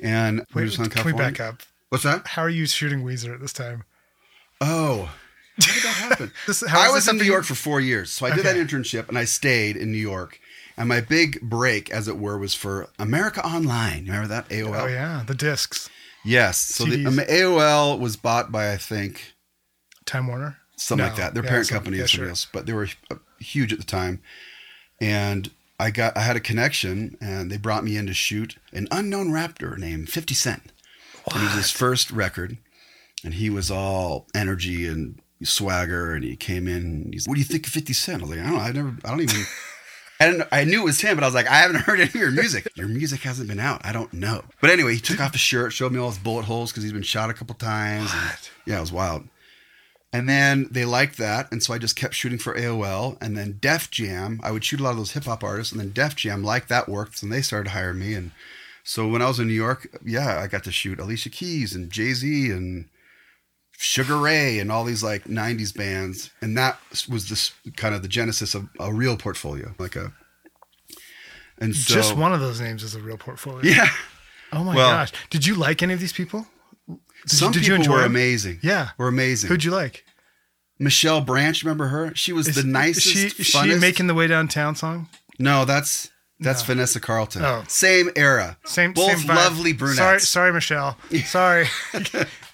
and 0.00 0.44
Wait, 0.54 0.64
to 0.64 0.70
Southern 0.70 0.90
California. 0.90 1.18
Can 1.18 1.26
we 1.26 1.32
back 1.32 1.40
up? 1.40 1.62
What's 1.88 2.04
that? 2.04 2.26
How 2.26 2.42
are 2.42 2.50
you 2.50 2.66
shooting 2.66 3.02
Weezer 3.02 3.34
at 3.34 3.40
this 3.40 3.52
time? 3.52 3.84
Oh, 4.60 5.14
how 5.60 5.74
did 5.74 5.82
that 5.82 5.94
happen? 5.94 6.32
this, 6.46 6.62
I 6.62 6.90
was 6.90 7.08
in 7.08 7.16
New 7.16 7.24
York 7.24 7.44
for 7.44 7.54
four 7.54 7.80
years, 7.80 8.10
so 8.10 8.26
I 8.26 8.30
did 8.30 8.40
okay. 8.40 8.52
that 8.52 8.56
internship, 8.56 9.08
and 9.08 9.18
I 9.18 9.24
stayed 9.24 9.76
in 9.76 9.90
New 9.90 9.98
York. 9.98 10.40
And 10.76 10.88
my 10.88 11.00
big 11.00 11.40
break, 11.40 11.90
as 11.90 12.06
it 12.06 12.18
were, 12.18 12.38
was 12.38 12.54
for 12.54 12.88
America 13.00 13.44
Online. 13.44 14.04
Remember 14.04 14.28
that 14.28 14.48
AOL? 14.48 14.82
Oh 14.82 14.86
yeah, 14.86 15.24
the 15.26 15.34
discs. 15.34 15.90
Yes. 16.24 16.58
So 16.58 16.84
the 16.84 17.06
um, 17.06 17.16
AOL 17.16 17.98
was 17.98 18.16
bought 18.16 18.52
by 18.52 18.72
I 18.72 18.76
think 18.76 19.34
Time 20.04 20.28
Warner, 20.28 20.58
something 20.76 21.04
no. 21.04 21.08
like 21.10 21.18
that. 21.18 21.34
Their 21.34 21.42
yeah, 21.42 21.50
parent 21.50 21.68
company 21.68 21.96
yeah, 21.96 22.04
is 22.04 22.10
sure. 22.10 22.28
else, 22.28 22.46
but 22.52 22.66
they 22.66 22.72
were 22.72 22.88
uh, 23.10 23.16
huge 23.40 23.72
at 23.72 23.78
the 23.78 23.84
time. 23.84 24.22
And 25.00 25.50
I 25.78 25.90
got 25.90 26.16
I 26.16 26.20
had 26.20 26.36
a 26.36 26.40
connection, 26.40 27.16
and 27.20 27.50
they 27.50 27.56
brought 27.56 27.84
me 27.84 27.96
in 27.96 28.06
to 28.06 28.14
shoot 28.14 28.56
an 28.72 28.88
unknown 28.90 29.32
rapper 29.32 29.76
named 29.76 30.08
Fifty 30.08 30.34
Cent. 30.34 30.72
What? 31.24 31.36
And 31.36 31.44
it 31.44 31.46
was 31.48 31.56
his 31.56 31.70
first 31.70 32.10
record, 32.10 32.58
and 33.24 33.34
he 33.34 33.48
was 33.50 33.70
all 33.70 34.26
energy 34.34 34.86
and 34.86 35.20
swagger, 35.42 36.14
and 36.14 36.24
he 36.24 36.36
came 36.36 36.66
in. 36.66 36.76
And 36.76 37.14
he's, 37.14 37.26
"What 37.26 37.34
do 37.34 37.40
you 37.40 37.46
think 37.46 37.66
of 37.66 37.72
Fifty 37.72 37.92
Cent?" 37.92 38.22
I 38.22 38.26
was 38.26 38.36
like, 38.36 38.44
"I 38.44 38.48
don't 38.48 38.54
know. 38.54 38.60
I 38.60 38.72
never. 38.72 38.96
I 39.04 39.10
don't 39.10 39.20
even." 39.20 39.44
I, 40.20 40.42
I 40.50 40.64
knew 40.64 40.80
it 40.80 40.84
was 40.84 41.00
him, 41.00 41.16
but 41.16 41.22
I 41.22 41.28
was 41.28 41.34
like, 41.34 41.46
I 41.46 41.58
haven't 41.58 41.76
heard 41.82 42.00
any 42.00 42.08
of 42.08 42.14
your 42.16 42.32
music. 42.32 42.66
Your 42.74 42.88
music 42.88 43.20
hasn't 43.20 43.48
been 43.48 43.60
out. 43.60 43.80
I 43.84 43.92
don't 43.92 44.12
know. 44.12 44.42
But 44.60 44.70
anyway, 44.70 44.94
he 44.94 45.00
took 45.00 45.20
off 45.20 45.30
his 45.30 45.40
shirt, 45.40 45.72
showed 45.72 45.92
me 45.92 46.00
all 46.00 46.08
his 46.08 46.18
bullet 46.18 46.44
holes 46.44 46.72
because 46.72 46.82
he's 46.82 46.92
been 46.92 47.02
shot 47.02 47.30
a 47.30 47.34
couple 47.34 47.54
times. 47.54 48.10
And, 48.12 48.38
yeah, 48.66 48.78
it 48.78 48.80
was 48.80 48.92
wild. 48.92 49.28
And 50.10 50.26
then 50.26 50.68
they 50.70 50.86
liked 50.86 51.18
that, 51.18 51.52
and 51.52 51.62
so 51.62 51.74
I 51.74 51.78
just 51.78 51.94
kept 51.94 52.14
shooting 52.14 52.38
for 52.38 52.54
AOL. 52.54 53.18
And 53.20 53.36
then 53.36 53.58
Def 53.60 53.90
Jam, 53.90 54.40
I 54.42 54.52
would 54.52 54.64
shoot 54.64 54.80
a 54.80 54.82
lot 54.82 54.92
of 54.92 54.96
those 54.96 55.12
hip 55.12 55.24
hop 55.24 55.44
artists, 55.44 55.70
and 55.70 55.80
then 55.80 55.92
Def 55.92 56.16
Jam 56.16 56.42
liked 56.42 56.70
that 56.70 56.88
work, 56.88 57.12
and 57.20 57.30
they 57.30 57.42
started 57.42 57.70
hiring 57.70 57.98
me. 57.98 58.14
And 58.14 58.30
so 58.82 59.06
when 59.06 59.20
I 59.20 59.28
was 59.28 59.38
in 59.38 59.48
New 59.48 59.52
York, 59.52 59.86
yeah, 60.02 60.40
I 60.40 60.46
got 60.46 60.64
to 60.64 60.72
shoot 60.72 60.98
Alicia 60.98 61.28
Keys 61.28 61.74
and 61.74 61.90
Jay 61.90 62.14
Z 62.14 62.50
and 62.50 62.86
Sugar 63.76 64.16
Ray 64.16 64.58
and 64.58 64.72
all 64.72 64.82
these 64.84 65.02
like 65.02 65.24
90s 65.24 65.76
bands. 65.76 66.30
And 66.40 66.56
that 66.56 66.78
was 67.06 67.28
this 67.28 67.52
kind 67.76 67.94
of 67.94 68.00
the 68.00 68.08
genesis 68.08 68.54
of 68.54 68.68
a 68.80 68.92
real 68.92 69.18
portfolio, 69.18 69.74
like 69.78 69.94
a. 69.94 70.12
And 71.58 71.76
so, 71.76 71.92
just 71.92 72.16
one 72.16 72.32
of 72.32 72.40
those 72.40 72.62
names 72.62 72.82
is 72.82 72.94
a 72.94 73.00
real 73.00 73.18
portfolio. 73.18 73.60
Yeah. 73.62 73.88
Oh 74.52 74.64
my 74.64 74.74
well, 74.74 74.90
gosh. 74.90 75.12
Did 75.28 75.46
you 75.46 75.54
like 75.54 75.82
any 75.82 75.92
of 75.92 76.00
these 76.00 76.14
people? 76.14 76.46
Did 77.26 77.30
some 77.36 77.52
you, 77.52 77.60
people 77.60 77.92
were 77.92 78.04
amazing. 78.04 78.60
Yeah. 78.62 78.90
Were 78.98 79.08
amazing. 79.08 79.48
Who'd 79.48 79.64
you 79.64 79.70
like? 79.70 80.04
Michelle 80.78 81.20
Branch, 81.20 81.62
remember 81.62 81.88
her? 81.88 82.14
She 82.14 82.32
was 82.32 82.48
is, 82.48 82.54
the 82.56 82.62
nicest. 82.62 83.06
She, 83.06 83.26
is 83.26 83.46
she 83.46 83.74
making 83.78 84.06
the 84.06 84.14
way 84.14 84.26
downtown 84.26 84.76
song? 84.76 85.08
No, 85.38 85.64
that's 85.64 86.10
that's 86.40 86.62
no. 86.62 86.74
Vanessa 86.74 87.00
Carlton. 87.00 87.44
Oh. 87.44 87.64
Same 87.66 88.10
era. 88.14 88.58
Same 88.64 88.92
both 88.92 89.18
same 89.18 89.28
lovely 89.28 89.72
brunettes. 89.72 89.98
Sorry, 89.98 90.20
sorry, 90.20 90.52
Michelle. 90.52 90.96
Sorry. 91.24 91.66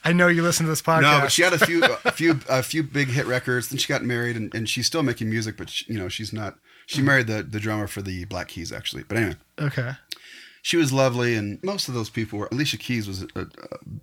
I 0.07 0.13
know 0.13 0.29
you 0.29 0.43
listen 0.43 0.65
to 0.67 0.71
this 0.71 0.83
podcast. 0.83 1.03
No, 1.03 1.21
but 1.21 1.33
she 1.33 1.43
had 1.43 1.53
a 1.53 1.59
few, 1.59 1.83
a 2.05 2.13
few, 2.13 2.41
a 2.49 2.63
few 2.63 2.83
big 2.83 3.09
hit 3.09 3.27
records. 3.27 3.69
Then 3.69 3.79
she 3.79 3.89
got 3.89 4.03
married, 4.03 4.37
and, 4.37 4.55
and 4.55 4.69
she's 4.69 4.87
still 4.87 5.03
making 5.03 5.29
music, 5.29 5.57
but 5.57 5.69
she, 5.71 5.93
you 5.93 5.99
know 5.99 6.09
she's 6.09 6.33
not. 6.33 6.57
She 6.87 7.01
hmm. 7.01 7.07
married 7.07 7.27
the 7.27 7.43
the 7.43 7.61
drummer 7.61 7.87
for 7.87 8.01
the 8.01 8.25
Black 8.25 8.49
Keys, 8.49 8.73
actually. 8.73 9.05
But 9.05 9.19
anyway. 9.19 9.37
Okay. 9.61 9.93
She 10.67 10.79
was 10.79 10.95
lovely, 10.95 11.35
and 11.35 11.63
most 11.63 11.89
of 11.89 11.95
those 11.95 12.09
people 12.09 12.39
were. 12.39 12.49
Alicia 12.51 12.79
Keys 12.79 13.07
was 13.07 13.23
a, 13.37 13.47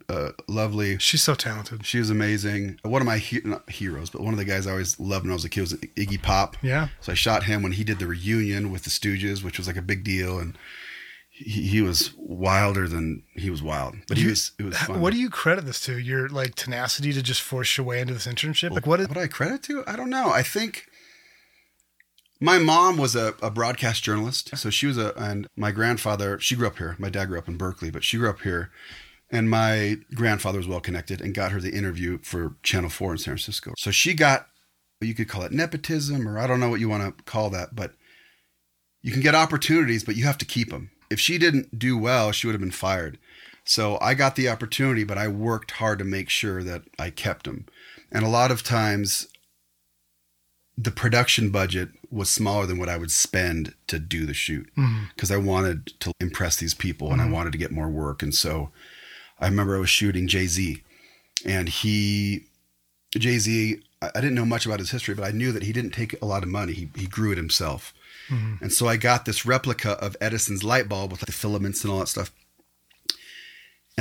a, 0.07 0.15
a 0.15 0.31
lovely. 0.47 0.99
She's 0.99 1.23
so 1.23 1.33
talented. 1.33 1.87
She 1.87 1.97
was 1.97 2.11
amazing. 2.11 2.79
One 2.83 3.01
of 3.01 3.07
my 3.07 3.17
he, 3.17 3.41
not 3.43 3.67
heroes, 3.67 4.11
but 4.11 4.21
one 4.21 4.31
of 4.31 4.37
the 4.37 4.45
guys 4.45 4.67
I 4.67 4.71
always 4.71 4.99
loved 4.99 5.25
when 5.25 5.31
I 5.31 5.33
was 5.33 5.43
a 5.43 5.49
kid 5.49 5.61
was 5.61 5.73
Iggy 5.73 6.21
Pop. 6.21 6.55
Yeah. 6.61 6.89
So 6.99 7.13
I 7.13 7.15
shot 7.15 7.45
him 7.45 7.63
when 7.63 7.71
he 7.71 7.83
did 7.83 7.97
the 7.97 8.05
reunion 8.05 8.69
with 8.71 8.83
the 8.83 8.91
Stooges, 8.91 9.43
which 9.43 9.57
was 9.57 9.65
like 9.65 9.75
a 9.75 9.81
big 9.81 10.03
deal, 10.03 10.37
and 10.37 10.55
he, 11.31 11.63
he 11.63 11.81
was 11.81 12.13
wilder 12.15 12.87
than 12.87 13.23
he 13.33 13.49
was 13.49 13.63
wild, 13.63 13.95
but 14.07 14.19
he 14.19 14.27
was 14.27 14.51
it 14.59 14.63
was 14.63 14.77
fun. 14.77 15.01
What 15.01 15.13
do 15.13 15.19
you 15.19 15.31
credit 15.31 15.65
this 15.65 15.79
to? 15.85 15.97
Your 15.97 16.29
like 16.29 16.53
tenacity 16.53 17.11
to 17.13 17.23
just 17.23 17.41
force 17.41 17.75
your 17.75 17.87
way 17.87 18.01
into 18.01 18.13
this 18.13 18.27
internship? 18.27 18.69
Like 18.69 18.85
what? 18.85 18.99
Is- 18.99 19.07
what 19.07 19.15
do 19.15 19.21
I 19.21 19.27
credit 19.27 19.63
to? 19.63 19.83
I 19.87 19.95
don't 19.95 20.11
know. 20.11 20.29
I 20.29 20.43
think 20.43 20.85
my 22.41 22.57
mom 22.57 22.97
was 22.97 23.15
a, 23.15 23.35
a 23.41 23.49
broadcast 23.49 24.03
journalist, 24.03 24.57
so 24.57 24.69
she 24.69 24.87
was 24.87 24.97
a 24.97 25.13
and 25.15 25.47
my 25.55 25.71
grandfather. 25.71 26.39
She 26.39 26.55
grew 26.55 26.67
up 26.67 26.77
here. 26.77 26.95
My 26.99 27.09
dad 27.09 27.25
grew 27.25 27.37
up 27.37 27.47
in 27.47 27.57
Berkeley, 27.57 27.91
but 27.91 28.03
she 28.03 28.17
grew 28.17 28.29
up 28.29 28.41
here. 28.41 28.71
And 29.33 29.49
my 29.49 29.97
grandfather 30.13 30.57
was 30.57 30.67
well 30.67 30.81
connected 30.81 31.21
and 31.21 31.33
got 31.33 31.53
her 31.53 31.61
the 31.61 31.71
interview 31.71 32.17
for 32.21 32.57
Channel 32.63 32.89
4 32.89 33.13
in 33.13 33.17
San 33.17 33.23
Francisco. 33.35 33.73
So 33.77 33.89
she 33.89 34.13
got, 34.13 34.47
you 34.99 35.13
could 35.13 35.29
call 35.29 35.43
it 35.43 35.53
nepotism, 35.53 36.27
or 36.27 36.37
I 36.37 36.47
don't 36.47 36.59
know 36.59 36.69
what 36.69 36.81
you 36.81 36.89
want 36.89 37.17
to 37.17 37.23
call 37.23 37.49
that, 37.51 37.73
but 37.73 37.93
you 39.01 39.13
can 39.13 39.21
get 39.21 39.33
opportunities, 39.33 40.03
but 40.03 40.17
you 40.17 40.25
have 40.25 40.37
to 40.39 40.45
keep 40.45 40.69
them 40.69 40.91
if 41.11 41.19
she 41.19 41.37
didn't 41.37 41.77
do 41.77 41.97
well, 41.97 42.31
she 42.31 42.47
would 42.47 42.53
have 42.53 42.61
been 42.61 42.71
fired. 42.71 43.19
So 43.65 43.99
I 44.01 44.13
got 44.13 44.35
the 44.35 44.49
opportunity, 44.49 45.03
but 45.03 45.17
I 45.17 45.27
worked 45.27 45.71
hard 45.71 45.99
to 45.99 46.05
make 46.05 46.29
sure 46.29 46.63
that 46.63 46.83
I 46.97 47.09
kept 47.09 47.45
them. 47.45 47.65
And 48.11 48.23
a 48.23 48.29
lot 48.29 48.49
of 48.49 48.63
times, 48.63 49.27
the 50.83 50.91
production 50.91 51.49
budget 51.51 51.89
was 52.09 52.29
smaller 52.29 52.65
than 52.65 52.79
what 52.79 52.89
I 52.89 52.97
would 52.97 53.11
spend 53.11 53.75
to 53.87 53.99
do 53.99 54.25
the 54.25 54.33
shoot 54.33 54.67
because 55.15 55.29
mm-hmm. 55.29 55.33
I 55.33 55.37
wanted 55.37 55.87
to 55.99 56.11
impress 56.19 56.55
these 56.55 56.73
people 56.73 57.07
mm-hmm. 57.07 57.13
and 57.13 57.21
I 57.21 57.25
mm-hmm. 57.25 57.33
wanted 57.33 57.51
to 57.51 57.57
get 57.57 57.71
more 57.71 57.89
work. 57.89 58.23
And 58.23 58.33
so 58.33 58.71
I 59.39 59.45
remember 59.45 59.75
I 59.75 59.79
was 59.79 59.89
shooting 59.89 60.27
Jay 60.27 60.47
Z, 60.47 60.81
and 61.45 61.69
he, 61.69 62.45
Jay 63.13 63.37
Z, 63.37 63.81
I 64.01 64.09
didn't 64.15 64.35
know 64.35 64.45
much 64.45 64.65
about 64.65 64.79
his 64.79 64.91
history, 64.91 65.13
but 65.13 65.25
I 65.25 65.31
knew 65.31 65.51
that 65.51 65.63
he 65.63 65.73
didn't 65.73 65.91
take 65.91 66.19
a 66.21 66.25
lot 66.25 66.43
of 66.43 66.49
money. 66.49 66.73
He, 66.73 66.89
he 66.95 67.05
grew 67.05 67.31
it 67.31 67.37
himself. 67.37 67.93
Mm-hmm. 68.29 68.63
And 68.63 68.73
so 68.73 68.87
I 68.87 68.97
got 68.97 69.25
this 69.25 69.45
replica 69.45 69.91
of 69.91 70.17
Edison's 70.19 70.63
light 70.63 70.89
bulb 70.89 71.11
with 71.11 71.21
the 71.21 71.31
filaments 71.31 71.83
and 71.83 71.91
all 71.91 71.99
that 71.99 72.07
stuff. 72.07 72.31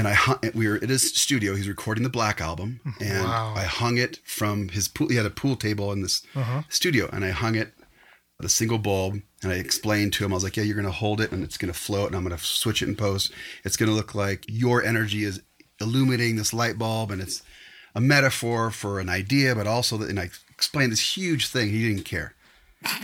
And 0.00 0.08
I 0.08 0.14
hung, 0.14 0.38
we 0.54 0.66
were 0.66 0.76
at 0.76 0.88
his 0.88 1.02
studio. 1.14 1.54
He's 1.54 1.68
recording 1.68 2.04
the 2.04 2.08
Black 2.08 2.40
album, 2.40 2.80
mm-hmm. 2.86 3.04
and 3.04 3.24
wow. 3.24 3.52
I 3.54 3.64
hung 3.64 3.98
it 3.98 4.18
from 4.24 4.70
his 4.70 4.88
pool. 4.88 5.08
He 5.08 5.16
had 5.16 5.26
a 5.26 5.30
pool 5.30 5.56
table 5.56 5.92
in 5.92 6.00
this 6.00 6.22
uh-huh. 6.34 6.62
studio, 6.70 7.10
and 7.12 7.22
I 7.22 7.30
hung 7.30 7.54
it 7.54 7.74
the 8.38 8.48
single 8.48 8.78
bulb. 8.78 9.20
And 9.42 9.52
I 9.52 9.56
explained 9.56 10.14
to 10.14 10.24
him, 10.24 10.32
I 10.32 10.36
was 10.36 10.44
like, 10.44 10.56
"Yeah, 10.56 10.64
you're 10.64 10.74
going 10.74 10.86
to 10.86 10.90
hold 10.90 11.20
it, 11.20 11.32
and 11.32 11.44
it's 11.44 11.58
going 11.58 11.70
to 11.70 11.78
float, 11.78 12.06
and 12.06 12.16
I'm 12.16 12.24
going 12.24 12.34
to 12.34 12.42
switch 12.42 12.80
it 12.80 12.88
in 12.88 12.96
post. 12.96 13.30
It's 13.62 13.76
going 13.76 13.90
to 13.90 13.94
look 13.94 14.14
like 14.14 14.46
your 14.48 14.82
energy 14.82 15.22
is 15.22 15.42
illuminating 15.82 16.36
this 16.36 16.54
light 16.54 16.78
bulb, 16.78 17.10
and 17.10 17.20
it's 17.20 17.42
a 17.94 18.00
metaphor 18.00 18.70
for 18.70 19.00
an 19.00 19.10
idea, 19.10 19.54
but 19.54 19.66
also 19.66 19.98
that." 19.98 20.08
And 20.08 20.18
I 20.18 20.30
explained 20.48 20.92
this 20.92 21.14
huge 21.14 21.48
thing. 21.48 21.68
He 21.68 21.86
didn't 21.86 22.06
care. 22.06 22.34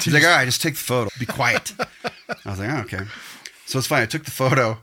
He's 0.03 0.15
like, 0.15 0.25
all 0.25 0.31
right, 0.31 0.47
just 0.47 0.63
take 0.63 0.75
the 0.75 0.81
photo. 0.81 1.11
Be 1.19 1.27
quiet. 1.27 1.75
I 2.47 2.51
was 2.51 2.59
like, 2.59 2.71
oh, 2.71 2.79
okay. 2.79 3.05
So 3.67 3.79
it's 3.79 3.87
fine. 3.87 4.03
I 4.03 4.07
took 4.07 4.25
the 4.25 4.31
photo 4.31 4.79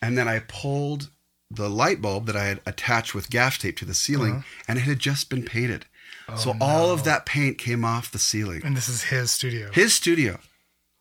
and 0.00 0.16
then 0.16 0.26
I 0.26 0.38
pulled 0.40 1.10
the 1.50 1.68
light 1.68 2.02
bulb 2.02 2.26
that 2.26 2.36
I 2.36 2.44
had 2.44 2.60
attached 2.66 3.14
with 3.14 3.30
gaff 3.30 3.58
tape 3.58 3.76
to 3.78 3.84
the 3.84 3.94
ceiling 3.94 4.36
uh-huh. 4.36 4.62
and 4.68 4.78
it 4.78 4.82
had 4.82 4.98
just 4.98 5.30
been 5.30 5.44
painted. 5.44 5.86
Oh, 6.28 6.36
so 6.36 6.52
no. 6.52 6.64
all 6.64 6.90
of 6.90 7.04
that 7.04 7.24
paint 7.24 7.58
came 7.58 7.84
off 7.84 8.10
the 8.10 8.18
ceiling. 8.18 8.62
And 8.64 8.76
this 8.76 8.88
is 8.88 9.04
his 9.04 9.30
studio. 9.30 9.70
His 9.72 9.94
studio. 9.94 10.38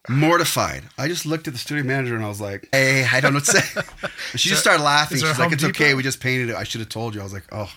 Mortified. 0.10 0.84
I 0.98 1.10
just 1.10 1.26
looked 1.26 1.48
at 1.48 1.54
the 1.54 1.60
studio 1.60 1.84
manager 1.84 2.16
and 2.16 2.24
I 2.24 2.30
was 2.30 2.40
like, 2.40 2.70
hey, 2.72 3.06
I 3.12 3.20
don't 3.20 3.34
know 3.34 3.38
what 3.38 3.46
to 3.46 3.62
say. 3.62 4.08
she 4.38 4.48
just 4.48 4.62
started 4.62 4.84
laughing. 4.84 5.18
She's 5.18 5.38
like, 5.38 5.52
it's 5.52 5.64
Depot? 5.64 5.72
okay. 5.72 5.94
We 5.96 6.04
just 6.04 6.22
painted 6.22 6.50
it. 6.50 6.56
I 6.56 6.64
should 6.64 6.80
have 6.80 6.90
told 6.90 7.14
you. 7.14 7.20
I 7.20 7.26
was 7.26 7.34
like, 7.34 7.48
oh, 7.52 7.70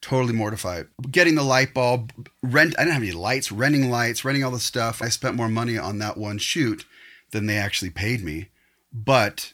totally 0.00 0.32
mortified. 0.32 0.86
Getting 1.10 1.34
the 1.34 1.42
light 1.42 1.74
bulb, 1.74 2.12
rent. 2.40 2.76
I 2.78 2.82
didn't 2.82 2.94
have 2.94 3.02
any 3.02 3.10
lights, 3.10 3.50
renting 3.50 3.90
lights, 3.90 4.24
renting 4.24 4.44
all 4.44 4.52
the 4.52 4.60
stuff. 4.60 5.02
I 5.02 5.08
spent 5.08 5.34
more 5.34 5.48
money 5.48 5.76
on 5.76 5.98
that 5.98 6.16
one 6.16 6.38
shoot 6.38 6.84
than 7.32 7.46
they 7.46 7.56
actually 7.56 7.90
paid 7.90 8.22
me. 8.22 8.50
But 8.92 9.52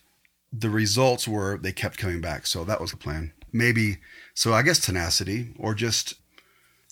the 0.52 0.71
results 0.71 1.26
were 1.26 1.59
they 1.59 1.73
kept 1.73 1.99
coming 1.99 2.21
back. 2.21 2.47
So 2.47 2.64
that 2.64 2.80
was 2.80 2.90
the 2.90 2.97
plan. 2.97 3.32
Maybe, 3.52 3.99
so 4.35 4.52
I 4.52 4.62
guess 4.62 4.78
tenacity 4.78 5.50
or 5.59 5.75
just 5.75 6.14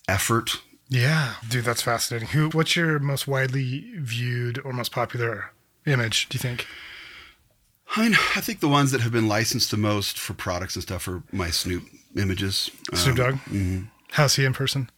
effort. 0.09 0.61
Yeah, 0.89 1.35
dude, 1.49 1.65
that's 1.65 1.83
fascinating. 1.83 2.29
Who? 2.29 2.51
What's 2.51 2.75
your 2.77 2.99
most 2.99 3.29
widely 3.29 3.93
viewed 3.97 4.61
or 4.65 4.73
most 4.73 4.93
popular 4.93 5.53
image? 5.87 6.29
Do 6.29 6.37
you 6.37 6.41
think? 6.41 6.67
I 7.97 8.03
mean, 8.03 8.15
I 8.37 8.41
think 8.41 8.61
the 8.61 8.69
ones 8.69 8.91
that 8.93 9.01
have 9.01 9.13
been 9.13 9.27
licensed 9.29 9.71
the 9.71 9.77
most 9.77 10.19
for 10.19 10.35
products 10.35 10.77
and 10.77 10.83
stuff 10.83 11.07
are 11.09 11.23
my 11.33 11.51
Snoop 11.51 11.85
images. 12.17 12.71
Snoop 12.95 13.19
Um, 13.19 13.39
Dogg. 13.51 13.85
How's 14.13 14.37
he 14.37 14.45
in 14.45 14.53
person? 14.53 14.91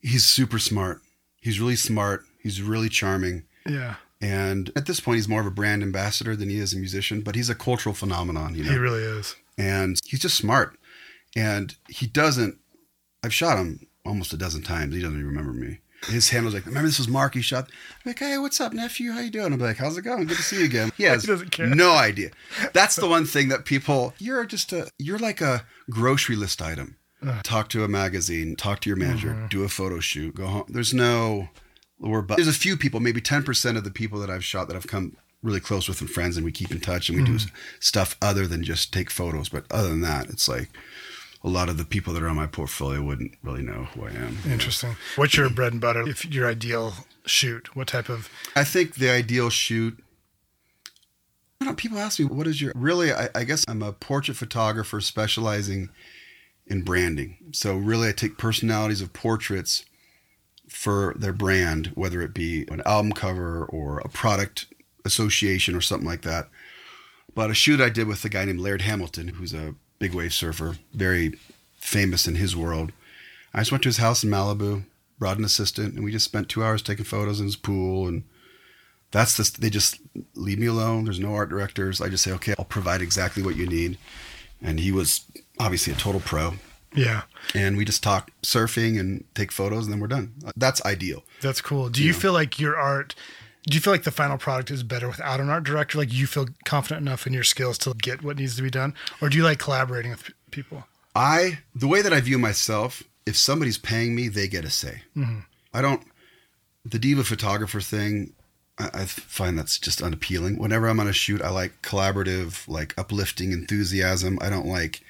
He's 0.00 0.24
super 0.24 0.58
smart. 0.58 1.00
He's 1.40 1.60
really 1.60 1.76
smart. 1.76 2.24
He's 2.42 2.60
really 2.62 2.88
charming. 2.88 3.44
Yeah, 3.66 3.96
And 4.22 4.70
at 4.76 4.86
this 4.86 5.00
point, 5.00 5.16
he's 5.16 5.28
more 5.28 5.40
of 5.40 5.46
a 5.46 5.50
brand 5.50 5.82
ambassador 5.82 6.34
than 6.36 6.48
he 6.48 6.58
is 6.58 6.72
a 6.72 6.76
musician, 6.78 7.20
but 7.22 7.34
he's 7.34 7.50
a 7.50 7.54
cultural 7.54 7.94
phenomenon, 7.94 8.54
you 8.54 8.62
know. 8.64 8.70
he 8.70 8.78
really 8.78 9.02
is. 9.02 9.34
and 9.58 10.00
he's 10.06 10.20
just 10.20 10.36
smart. 10.36 10.78
And 11.36 11.74
he 11.88 12.06
doesn't. 12.06 12.58
I've 13.24 13.34
shot 13.34 13.58
him 13.58 13.86
almost 14.06 14.32
a 14.32 14.36
dozen 14.36 14.62
times. 14.62 14.94
He 14.94 15.00
doesn't 15.02 15.16
even 15.18 15.26
remember 15.28 15.52
me. 15.52 15.80
His 16.08 16.30
handler's 16.30 16.54
like, 16.54 16.66
"Remember 16.66 16.88
this 16.88 16.98
was 16.98 17.08
Mark? 17.08 17.34
he 17.34 17.42
shot." 17.42 17.64
I'm 17.68 18.10
like, 18.10 18.18
"Hey, 18.18 18.36
what's 18.38 18.60
up, 18.60 18.72
nephew? 18.72 19.12
How 19.12 19.20
you 19.20 19.30
doing?" 19.30 19.52
I'm 19.52 19.58
like, 19.60 19.76
"How's 19.78 19.96
it 19.96 20.02
going? 20.02 20.26
Good 20.26 20.36
to 20.36 20.42
see 20.42 20.58
you 20.58 20.64
again." 20.64 20.90
He 20.96 21.02
has 21.04 21.22
He 21.22 21.28
doesn't 21.28 21.50
care. 21.52 21.66
no 21.66 21.92
idea. 21.92 22.30
That's 22.72 22.96
the 22.96 23.06
one 23.16 23.24
thing 23.24 23.48
that 23.48 23.64
people. 23.64 24.12
You're 24.18 24.44
just 24.44 24.72
a. 24.72 24.88
You're 24.98 25.18
like 25.18 25.40
a 25.40 25.64
grocery 25.90 26.36
list 26.36 26.60
item. 26.62 26.96
Talk 27.44 27.68
to 27.70 27.84
a 27.84 27.88
magazine. 27.88 28.56
Talk 28.56 28.80
to 28.80 28.90
your 28.90 28.96
manager. 28.96 29.28
Mm-hmm. 29.30 29.46
Do 29.46 29.62
a 29.62 29.68
photo 29.68 30.00
shoot. 30.00 30.34
Go 30.34 30.46
home. 30.46 30.64
There's 30.68 30.92
no. 30.92 31.48
We're 32.02 32.20
but 32.22 32.36
there's 32.36 32.48
a 32.48 32.52
few 32.52 32.76
people, 32.76 33.00
maybe 33.00 33.20
ten 33.20 33.42
percent 33.42 33.78
of 33.78 33.84
the 33.84 33.90
people 33.90 34.18
that 34.20 34.28
I've 34.30 34.44
shot 34.44 34.68
that 34.68 34.76
I've 34.76 34.86
come 34.86 35.16
really 35.42 35.60
close 35.60 35.88
with 35.88 36.00
and 36.00 36.10
friends, 36.10 36.36
and 36.36 36.44
we 36.44 36.52
keep 36.52 36.70
in 36.70 36.80
touch 36.80 37.08
and 37.08 37.18
we 37.18 37.24
do 37.24 37.32
Mm-hmm. 37.34 37.54
stuff 37.80 38.16
other 38.20 38.46
than 38.46 38.62
just 38.62 38.92
take 38.92 39.10
photos. 39.10 39.48
But 39.48 39.64
other 39.70 39.88
than 39.88 40.00
that, 40.02 40.28
it's 40.28 40.48
like 40.48 40.70
a 41.44 41.48
lot 41.48 41.68
of 41.68 41.76
the 41.76 41.84
people 41.84 42.12
that 42.14 42.22
are 42.22 42.28
on 42.28 42.36
my 42.36 42.46
portfolio 42.46 43.02
wouldn't 43.02 43.32
really 43.42 43.62
know 43.62 43.84
who 43.94 44.04
I 44.04 44.10
am. 44.10 44.38
Interesting. 44.46 44.96
What's 45.16 45.36
your 45.36 45.48
bread 45.50 45.72
and 45.72 45.80
butter? 45.80 46.06
If 46.08 46.24
your 46.26 46.48
ideal 46.48 46.94
shoot, 47.24 47.74
what 47.74 47.88
type 47.88 48.08
of? 48.08 48.28
I 48.54 48.64
think 48.64 48.96
the 48.96 49.10
ideal 49.10 49.50
shoot. 49.50 49.98
I 51.60 51.64
don't 51.64 51.72
know, 51.72 51.76
people 51.76 51.98
ask 51.98 52.18
me, 52.18 52.26
what 52.26 52.48
is 52.48 52.60
your. 52.60 52.72
Really, 52.74 53.12
I, 53.12 53.28
I 53.34 53.44
guess 53.44 53.64
I'm 53.68 53.82
a 53.82 53.92
portrait 53.92 54.36
photographer 54.36 55.00
specializing 55.00 55.90
in 56.66 56.82
branding. 56.82 57.36
So, 57.52 57.76
really, 57.76 58.08
I 58.08 58.12
take 58.12 58.38
personalities 58.38 59.00
of 59.00 59.12
portraits 59.12 59.84
for 60.68 61.14
their 61.16 61.32
brand, 61.32 61.88
whether 61.94 62.22
it 62.22 62.34
be 62.34 62.66
an 62.68 62.82
album 62.86 63.12
cover 63.12 63.64
or 63.64 63.98
a 64.00 64.08
product 64.08 64.66
association 65.04 65.74
or 65.74 65.80
something 65.80 66.08
like 66.08 66.22
that. 66.22 66.48
But 67.34 67.50
a 67.50 67.54
shoot 67.54 67.80
I 67.80 67.88
did 67.88 68.06
with 68.06 68.24
a 68.24 68.28
guy 68.28 68.44
named 68.44 68.60
Laird 68.60 68.82
Hamilton, 68.82 69.28
who's 69.28 69.54
a 69.54 69.74
big 69.98 70.14
wave 70.14 70.34
surfer, 70.34 70.76
very 70.92 71.38
famous 71.76 72.26
in 72.26 72.36
his 72.36 72.56
world. 72.56 72.92
I 73.54 73.60
just 73.60 73.72
went 73.72 73.82
to 73.84 73.88
his 73.88 73.98
house 73.98 74.24
in 74.24 74.30
Malibu, 74.30 74.84
brought 75.18 75.38
an 75.38 75.44
assistant, 75.44 75.94
and 75.94 76.04
we 76.04 76.12
just 76.12 76.24
spent 76.24 76.48
two 76.48 76.62
hours 76.62 76.82
taking 76.82 77.04
photos 77.04 77.40
in 77.40 77.46
his 77.46 77.56
pool. 77.56 78.08
And 78.08 78.24
that's 79.10 79.36
the, 79.36 79.60
they 79.60 79.70
just 79.70 80.00
leave 80.34 80.58
me 80.58 80.66
alone. 80.66 81.04
There's 81.04 81.20
no 81.20 81.34
art 81.34 81.50
directors. 81.50 82.00
I 82.00 82.08
just 82.08 82.24
say, 82.24 82.32
okay, 82.32 82.54
I'll 82.58 82.64
provide 82.64 83.02
exactly 83.02 83.42
what 83.42 83.56
you 83.56 83.66
need. 83.66 83.98
And 84.60 84.80
he 84.80 84.92
was 84.92 85.24
obviously 85.58 85.92
a 85.92 85.96
total 85.96 86.20
pro. 86.20 86.54
Yeah, 86.94 87.22
And 87.54 87.76
we 87.76 87.84
just 87.84 88.02
talk 88.02 88.30
surfing 88.42 88.98
and 89.00 89.24
take 89.34 89.50
photos, 89.52 89.86
and 89.86 89.92
then 89.92 90.00
we're 90.00 90.08
done. 90.08 90.34
That's 90.56 90.84
ideal. 90.84 91.24
that's 91.40 91.60
cool. 91.60 91.88
Do 91.88 92.02
you 92.02 92.12
feel 92.12 92.32
like 92.32 92.58
your 92.60 92.76
art? 92.76 93.14
Do 93.68 93.74
you 93.76 93.80
feel 93.80 93.92
like 93.92 94.02
the 94.02 94.10
final 94.10 94.38
product 94.38 94.70
is 94.70 94.82
better 94.82 95.06
without 95.08 95.40
an 95.40 95.48
art 95.48 95.64
director? 95.64 95.96
Like 95.98 96.12
you 96.12 96.26
feel 96.26 96.48
confident 96.64 97.00
enough 97.06 97.26
in 97.26 97.32
your 97.32 97.44
skills 97.44 97.78
to 97.78 97.94
get 97.94 98.22
what 98.22 98.36
needs 98.36 98.56
to 98.56 98.62
be 98.62 98.70
done, 98.70 98.94
or 99.20 99.28
do 99.28 99.36
you 99.38 99.44
like 99.44 99.58
collaborating 99.58 100.10
with 100.10 100.24
p- 100.24 100.32
people? 100.50 100.84
I 101.14 101.60
the 101.74 101.86
way 101.88 102.02
that 102.02 102.12
I 102.12 102.20
view 102.20 102.38
myself, 102.38 103.02
if 103.24 103.36
somebody's 103.36 103.78
paying 103.78 104.14
me, 104.14 104.28
they 104.28 104.48
get 104.48 104.64
a 104.64 104.70
say. 104.70 105.02
Mm-hmm. 105.16 105.40
I 105.72 105.80
don't. 105.82 106.02
The 106.84 106.98
diva 106.98 107.22
photographer 107.22 107.80
thing, 107.80 108.32
I, 108.78 108.90
I 108.92 109.04
find 109.04 109.56
that's 109.56 109.78
just 109.78 110.02
unappealing. 110.02 110.58
Whenever 110.58 110.88
I'm 110.88 110.98
on 111.00 111.06
a 111.06 111.12
shoot, 111.12 111.40
I 111.40 111.50
like 111.50 111.80
collaborative, 111.82 112.66
like 112.66 112.92
uplifting 112.98 113.52
enthusiasm. 113.52 114.38
I 114.42 114.50
don't 114.50 114.66
like 114.66 115.02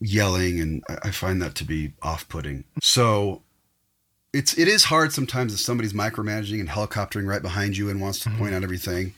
yelling, 0.00 0.60
and 0.60 0.82
I, 0.88 1.08
I 1.08 1.10
find 1.10 1.40
that 1.42 1.54
to 1.56 1.64
be 1.64 1.92
off-putting. 2.02 2.64
So. 2.82 3.42
It's 4.32 4.56
it 4.56 4.68
is 4.68 4.84
hard 4.84 5.12
sometimes 5.12 5.52
if 5.52 5.58
somebody's 5.58 5.92
micromanaging 5.92 6.60
and 6.60 6.68
helicoptering 6.68 7.26
right 7.26 7.42
behind 7.42 7.76
you 7.76 7.90
and 7.90 8.00
wants 8.00 8.20
to 8.20 8.28
mm-hmm. 8.28 8.38
point 8.38 8.54
out 8.54 8.62
everything. 8.62 9.12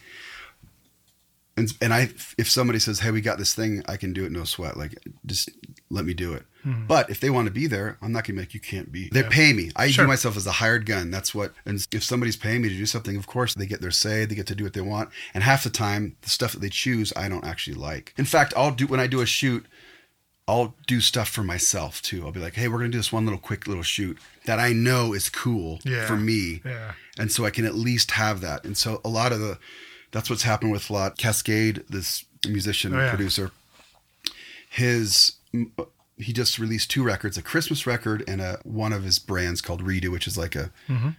And 1.55 1.71
and 1.83 1.93
I 1.93 2.09
if 2.39 2.49
somebody 2.49 2.79
says, 2.79 3.01
"Hey, 3.01 3.11
we 3.11 3.21
got 3.21 3.37
this 3.37 3.55
thing, 3.55 3.83
I 3.87 3.99
can 3.99 4.15
do 4.15 4.25
it 4.25 4.33
no 4.33 4.45
sweat." 4.45 4.79
Like 4.79 4.95
just 5.27 5.51
let 5.91 6.07
me 6.07 6.15
do 6.15 6.33
it. 6.33 6.45
Mm-hmm. 6.65 6.87
But 6.87 7.11
if 7.11 7.21
they 7.21 7.29
want 7.29 7.45
to 7.47 7.53
be 7.53 7.67
there, 7.67 7.99
I'm 8.01 8.11
not 8.11 8.25
gonna 8.25 8.39
make 8.39 8.55
you 8.55 8.61
can't 8.61 8.91
be. 8.91 9.11
They 9.13 9.21
Yeah. 9.21 9.29
pay 9.29 9.53
me. 9.53 9.71
I 9.77 9.91
Sure. 9.91 10.05
view 10.05 10.09
myself 10.09 10.35
as 10.39 10.47
a 10.47 10.53
hired 10.53 10.87
gun. 10.87 11.11
That's 11.11 11.35
what. 11.35 11.53
And 11.67 11.87
if 11.93 12.03
somebody's 12.03 12.39
paying 12.39 12.63
me 12.63 12.71
to 12.71 12.75
do 12.75 12.87
something, 12.87 13.15
of 13.19 13.27
course 13.27 13.53
they 13.53 13.67
get 13.67 13.83
their 13.83 13.91
say. 13.91 14.25
They 14.25 14.35
get 14.35 14.47
to 14.47 14.55
do 14.55 14.65
what 14.65 14.73
they 14.73 14.81
want. 14.81 15.11
And 15.35 15.45
half 15.45 15.63
the 15.63 15.69
time, 15.69 16.17
the 16.23 16.31
stuff 16.31 16.53
that 16.53 16.61
they 16.61 16.71
choose, 16.71 17.13
I 17.17 17.29
don't 17.29 17.45
actually 17.45 17.77
like. 17.77 18.15
In 18.17 18.25
fact, 18.25 18.55
I'll 18.57 18.71
do 18.75 18.87
when 18.87 19.01
I 19.01 19.07
do 19.07 19.21
a 19.21 19.27
shoot. 19.27 19.67
I'll 20.53 20.75
do 20.87 21.01
stuff 21.01 21.29
for 21.31 21.43
myself 21.43 22.03
too. 22.03 22.25
I'll 22.27 22.33
be 22.33 22.41
like, 22.41 22.55
"Hey, 22.55 22.69
we're 22.69 22.79
gonna 22.79 22.91
do 22.91 22.99
this 22.99 23.11
one 23.13 23.25
little 23.25 23.39
quick 23.41 23.67
little 23.67 23.83
shoot 23.83 24.19
that 24.45 24.59
I 24.59 24.73
know 24.75 25.15
is 25.15 25.29
cool 25.31 25.81
Yeah. 25.85 26.07
for 26.07 26.17
me, 26.17 26.61
Yeah. 26.65 26.93
and 27.19 27.33
so 27.33 27.45
I 27.47 27.51
can 27.51 27.65
at 27.65 27.75
least 27.75 28.11
have 28.13 28.41
that." 28.43 28.65
And 28.65 28.77
so 28.77 29.01
a 29.05 29.09
lot 29.09 29.33
of 29.33 29.41
the, 29.41 29.59
that's 30.11 30.29
what's 30.29 30.43
happened 30.43 30.73
with 30.73 30.91
a 30.91 30.93
lot. 30.93 31.17
Kaskade, 31.19 31.85
this 31.89 32.25
musician 32.47 32.93
Oh, 32.95 32.99
yeah. 33.01 33.09
producer, 33.11 33.51
his 34.69 35.33
he 36.23 36.33
just 36.33 36.59
released 36.59 36.91
two 36.91 37.03
records, 37.03 37.37
a 37.37 37.43
Christmas 37.43 37.87
record 37.87 38.25
and 38.27 38.41
a 38.41 38.59
one 38.65 38.93
of 38.93 39.03
his 39.05 39.19
brands 39.19 39.61
called 39.61 39.83
Redux, 39.83 40.11
which 40.11 40.27
is 40.27 40.39
like 40.39 40.55
a, 40.57 40.71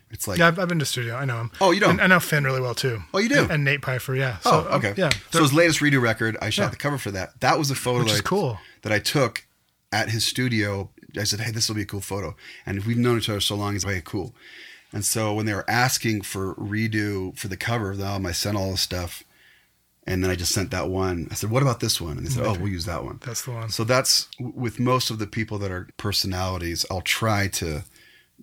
it's 0.10 0.28
like 0.28 0.40
Yeah, 0.40 0.48
I've, 0.48 0.58
I've 0.60 0.68
been 0.68 0.80
to 0.80 0.86
studio. 0.86 1.16
I 1.16 1.26
know 1.26 1.38
him. 1.40 1.52
Oh, 1.62 1.72
you 1.72 1.80
know 1.80 1.90
And 1.90 2.02
I 2.02 2.08
know 2.08 2.20
Finn 2.20 2.44
really 2.44 2.62
well 2.62 2.76
too. 2.76 3.02
Oh, 3.14 3.20
you 3.20 3.30
do? 3.30 3.40
And, 3.44 3.52
and 3.52 3.64
Nate 3.64 3.84
Pfeiffer, 3.84 4.16
yeah. 4.16 4.38
Oh, 4.46 4.50
So, 4.64 4.72
um, 4.72 4.76
okay. 4.80 4.94
yeah. 4.98 5.12
So 5.32 5.42
his 5.42 5.54
latest 5.54 5.82
Redux 5.82 6.02
record, 6.02 6.38
I 6.42 6.50
shot 6.50 6.64
Yeah. 6.64 6.70
the 6.70 6.76
cover 6.78 6.98
for 6.98 7.12
that. 7.12 7.40
That 7.42 7.58
was 7.60 7.70
a 7.72 7.76
photo 7.76 8.04
Which 8.04 8.14
that 8.14 8.20
I, 8.20 8.22
cool. 8.24 8.60
that 8.82 8.92
I 8.92 9.00
took 9.00 9.46
at 9.92 10.10
his 10.10 10.26
studio. 10.26 10.90
I 11.20 11.24
said, 11.26 11.42
"Hey, 11.42 11.52
this 11.52 11.68
will 11.70 11.76
be 11.76 11.84
a 11.84 11.86
cool 11.86 12.02
photo." 12.02 12.36
And 12.66 12.84
we've 12.86 12.98
known 12.98 13.20
each 13.20 13.30
other 13.30 13.40
so 13.40 13.56
long, 13.56 13.74
he's 13.74 13.86
like, 13.86 13.96
"Hey, 13.96 14.02
cool." 14.04 14.34
And 14.92 15.04
so 15.06 15.34
when 15.34 15.46
they 15.46 15.54
were 15.54 15.70
asking 15.70 16.22
for 16.24 16.54
Redux 16.58 17.40
for 17.40 17.48
the 17.48 17.58
cover 17.58 17.92
of 17.92 17.98
the 18.00 18.06
album, 18.06 18.26
I 18.26 18.32
sent 18.32 18.58
all 18.58 18.72
the 18.72 18.78
stuff, 18.78 19.24
and 20.06 20.24
then 20.24 20.30
I 20.32 20.36
just 20.36 20.54
sent 20.54 20.72
that 20.72 20.90
one. 20.90 21.28
I 21.32 21.36
said, 21.36 21.50
"What 21.50 21.62
about 21.64 21.80
this 21.80 22.00
one?" 22.02 22.18
And 22.18 22.26
they 22.26 22.32
said, 22.32 22.46
"Oh, 22.46 22.54
we'll 22.54 22.68
use 22.72 22.86
that 22.86 23.04
one." 23.04 23.20
That's 23.26 23.44
the 23.44 23.52
one. 23.52 23.70
So 23.70 23.84
that's 23.84 24.28
with 24.40 24.80
most 24.80 25.10
of 25.10 25.20
the 25.20 25.28
people 25.28 25.58
that 25.60 25.72
are 25.72 25.88
personalities. 25.98 26.86
I'll 26.92 27.02
try 27.02 27.48
to 27.50 27.84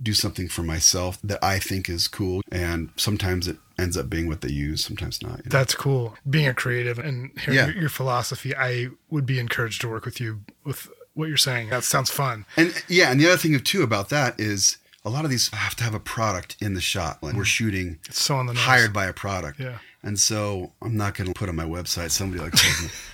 do 0.03 0.15
something 0.15 0.49
for 0.49 0.63
myself 0.63 1.19
that 1.23 1.43
I 1.45 1.59
think 1.59 1.89
is 1.89 2.09
cool, 2.09 2.43
and 2.51 2.91
sometimes 2.97 3.47
it 3.49 3.59
ends 3.79 3.97
up 3.97 4.09
being 4.09 4.29
what 4.29 4.41
they 4.41 4.49
use, 4.51 4.85
sometimes 4.85 5.21
not. 5.23 5.39
you 5.39 5.45
know? 5.45 5.51
That's 5.51 5.75
cool. 5.75 6.15
Being 6.29 6.47
a 6.49 6.55
creative 6.55 6.99
and 6.99 7.31
hearing 7.41 7.57
Yeah. 7.57 7.67
your, 7.69 7.77
your 7.83 7.89
philosophy, 7.89 8.55
I 8.55 8.89
would 9.11 9.27
be 9.27 9.39
encouraged 9.39 9.81
to 9.83 9.89
work 9.89 10.05
with 10.05 10.21
you 10.21 10.41
with 10.65 10.89
what 11.15 11.29
you're 11.29 11.37
saying. 11.37 11.71
That 11.71 11.85
sounds 11.85 12.11
fun. 12.11 12.47
And 12.57 12.73
yeah, 12.89 13.11
and 13.11 13.21
the 13.21 13.27
other 13.27 13.37
thing 13.37 13.59
too 13.61 13.83
about 13.83 14.09
that 14.11 14.39
is 14.39 14.79
a 15.05 15.11
lot 15.11 15.25
of 15.25 15.31
these 15.31 15.49
have 15.49 15.75
to 15.77 15.85
have 15.85 15.95
a 15.95 16.01
product 16.01 16.57
in 16.61 16.75
the 16.75 16.81
shot. 16.81 17.23
Like 17.23 17.35
we're 17.35 17.43
mm. 17.43 17.47
shooting 17.47 17.99
It's 18.09 18.23
so 18.23 18.37
on 18.37 18.47
the 18.47 18.53
nose. 18.55 18.63
hired 18.63 18.93
by 18.93 19.07
a 19.07 19.13
product. 19.13 19.59
Yeah. 19.59 19.79
And 20.03 20.19
so 20.19 20.73
I'm 20.83 20.97
not 20.97 21.15
going 21.15 21.29
to 21.29 21.35
put 21.39 21.49
on 21.49 21.57
my 21.57 21.65
website 21.65 22.11
somebody 22.11 22.43
like 22.43 22.55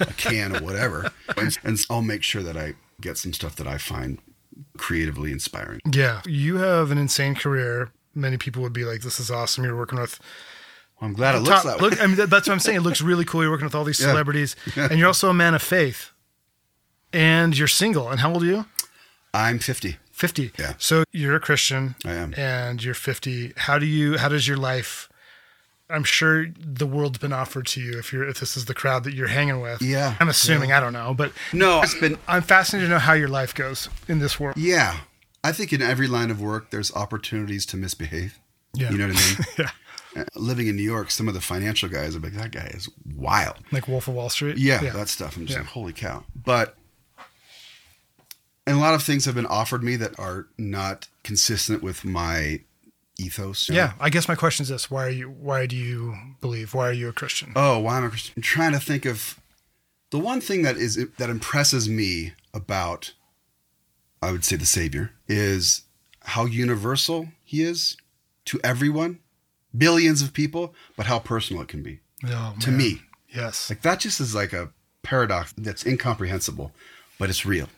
a 0.01 0.13
can 0.15 0.55
or 0.57 0.61
whatever. 0.61 1.11
And, 1.37 1.57
and 1.65 1.79
I'll 1.91 2.03
make 2.03 2.23
sure 2.23 2.43
that 2.43 2.57
I 2.57 2.75
get 3.01 3.19
some 3.19 3.33
stuff 3.33 3.57
that 3.57 3.67
I 3.67 3.77
find 3.79 4.19
creatively 4.79 5.33
inspiring. 5.33 5.81
Yeah. 5.93 6.23
You 6.25 6.57
have 6.59 6.91
an 6.91 6.99
insane 6.99 7.35
career. 7.35 7.91
Many 8.15 8.39
people 8.39 8.63
would 8.63 8.73
be 8.73 8.85
like, 8.85 9.03
this 9.03 9.21
is 9.21 9.31
awesome. 9.31 9.65
You're 9.65 9.77
working 9.77 9.99
with 10.01 10.19
Well, 11.01 11.09
I'm 11.09 11.15
glad 11.15 11.35
it 11.35 11.41
looks 11.41 11.63
top, 11.63 11.65
that 11.65 11.77
way. 11.83 11.91
look, 11.91 12.03
I 12.03 12.07
mean, 12.07 12.17
that- 12.17 12.31
that's 12.31 12.47
what 12.49 12.55
I'm 12.55 12.61
saying. 12.61 12.79
It 12.79 12.83
looks 12.83 13.03
really 13.03 13.25
cool. 13.25 13.43
You're 13.43 13.51
working 13.51 13.67
with 13.67 13.75
all 13.75 13.85
these 13.85 14.01
Yeah. 14.01 14.07
celebrities 14.09 14.57
and 14.77 14.99
you're 14.99 15.09
also 15.09 15.29
a 15.31 15.35
man 15.35 15.55
of 15.55 15.63
faith 15.63 16.11
and 17.13 17.57
you're 17.59 17.69
single. 17.69 18.09
And 18.09 18.21
how 18.21 18.33
old 18.33 18.43
are 18.43 18.47
you? 18.47 18.65
I'm 19.35 19.59
50. 19.59 19.97
50. 20.17 20.53
Yeah. 20.59 20.73
So 20.79 21.05
you're 21.13 21.37
a 21.37 21.41
Christian. 21.41 21.95
I 22.05 22.15
am. 22.15 22.35
And 22.37 22.83
you're 22.83 22.95
50. 22.95 23.53
How 23.57 23.79
do 23.79 23.85
you, 23.87 24.17
how 24.17 24.29
does 24.31 24.49
your 24.49 24.57
life, 24.57 25.09
I'm 25.91 26.05
sure 26.05 26.47
the 26.59 26.87
world's 26.87 27.19
been 27.19 27.35
offered 27.35 27.67
to 27.69 27.81
you 27.81 27.99
if 27.99 28.13
you're, 28.13 28.27
if 28.27 28.41
this 28.41 28.57
is 28.57 28.65
the 28.65 28.75
crowd 28.75 29.05
that 29.05 29.13
you're 29.15 29.29
hanging 29.29 29.61
with. 29.61 29.83
Yeah. 29.83 30.17
I'm 30.19 30.29
assuming, 30.29 30.73
I 30.73 30.81
don't 30.81 30.95
know, 30.95 31.13
but 31.15 31.33
No, 31.53 31.83
it's 31.83 31.95
been 31.99 32.17
I'm 32.27 32.43
fascinated 32.43 32.89
to 32.89 32.95
know 32.95 32.99
how 32.99 33.13
your 33.13 33.29
life 33.29 33.55
goes 33.55 33.89
in 34.09 34.19
this 34.19 34.41
world. 34.41 34.57
yeah. 34.57 35.01
I 35.45 35.53
think 35.53 35.73
in 35.73 35.81
every 35.81 36.09
line 36.09 36.31
of 36.33 36.41
work 36.41 36.71
there's 36.71 36.93
opportunities 36.97 37.67
to 37.67 37.77
misbehave. 37.77 38.41
Yeah. 38.75 38.91
You 38.91 38.99
know 38.99 39.09
what 39.09 39.17
I 39.17 39.21
mean? 39.21 39.47
Yeah. 40.17 40.23
Uh, 40.23 40.25
Living 40.35 40.67
in 40.67 40.77
New 40.77 40.83
York, 40.83 41.11
some 41.11 41.29
of 41.29 41.35
the 41.35 41.43
financial 41.43 41.91
guys 41.91 42.17
are 42.17 42.21
like, 42.21 42.33
that 42.33 42.51
guy 42.51 42.69
is 42.75 42.89
wild. 43.15 43.57
Like 43.71 43.87
Wolf 43.87 44.09
of 44.09 44.15
Wall 44.15 44.31
Street. 44.31 44.57
Yeah, 44.57 44.79
that 44.79 45.09
stuff. 45.09 45.37
I'm 45.37 45.45
just 45.45 45.57
Yeah. 45.59 45.63
like, 45.65 45.71
holy 45.73 45.93
cow. 45.93 46.25
But 46.35 46.76
and 48.67 48.77
a 48.77 48.81
lot 48.81 48.95
of 48.95 49.03
things 49.03 49.25
have 49.25 49.35
been 49.35 49.47
offered 49.47 49.83
me 49.83 49.97
that 49.97 50.19
are 50.19 50.47
not 50.59 51.09
consistent 51.23 51.83
with 51.83 52.05
my 52.05 52.61
ethos. 53.19 53.69
Yeah. 53.69 53.93
I 54.01 54.11
guess 54.11 54.29
my 54.29 54.35
question 54.35 54.65
is 54.65 54.69
this: 54.69 54.91
Why 54.91 55.07
are 55.07 55.11
you? 55.11 55.29
Why 55.31 55.67
do 55.67 55.77
you 55.77 56.17
believe? 56.41 56.75
Why 56.75 56.89
are 56.89 56.93
you 56.93 57.09
a 57.09 57.13
Christian? 57.13 57.53
Oh, 57.57 57.79
why 57.79 57.99
am 57.99 58.05
I 58.05 58.09
Christian? 58.09 58.35
I'm 58.37 58.43
trying 58.43 58.73
to 58.73 58.81
think 58.81 59.05
of 59.05 59.39
the 60.11 60.19
one 60.19 60.41
thing 60.41 60.63
that 60.63 60.77
is 60.77 60.99
that 61.19 61.31
impresses 61.31 61.89
me 61.89 62.33
about 62.55 63.13
I 64.23 64.33
would 64.33 64.45
say 64.45 64.57
the 64.57 64.67
Savior 64.67 65.13
is 65.29 65.83
how 66.21 66.47
universal 66.47 67.29
he 67.45 67.63
is 67.63 67.97
to 68.47 68.59
everyone, 68.65 69.21
billions 69.77 70.23
of 70.23 70.33
people, 70.33 70.75
but 70.97 71.07
how 71.07 71.19
personal 71.19 71.63
it 71.63 71.69
can 71.69 71.83
be. 71.83 72.01
Oh, 72.25 72.55
to 72.61 72.71
man. 72.71 72.79
me. 72.79 73.03
Yes. 73.29 73.71
Like 73.71 73.83
that 73.83 74.01
just 74.01 74.21
is 74.21 74.35
like 74.35 74.53
a 74.53 74.71
paradox 75.03 75.55
that's 75.57 75.87
incomprehensible, 75.87 76.73
but 77.19 77.31
it's 77.31 77.47
real. 77.47 77.69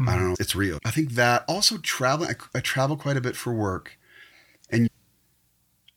Mm-hmm. 0.00 0.08
I 0.08 0.14
don't 0.14 0.28
know. 0.30 0.36
It's 0.40 0.56
real. 0.56 0.78
I 0.84 0.90
think 0.90 1.10
that 1.12 1.44
also 1.46 1.76
traveling, 1.78 2.30
I, 2.30 2.58
I 2.58 2.60
travel 2.60 2.96
quite 2.96 3.16
a 3.16 3.20
bit 3.20 3.36
for 3.36 3.52
work 3.52 3.98
and 4.70 4.88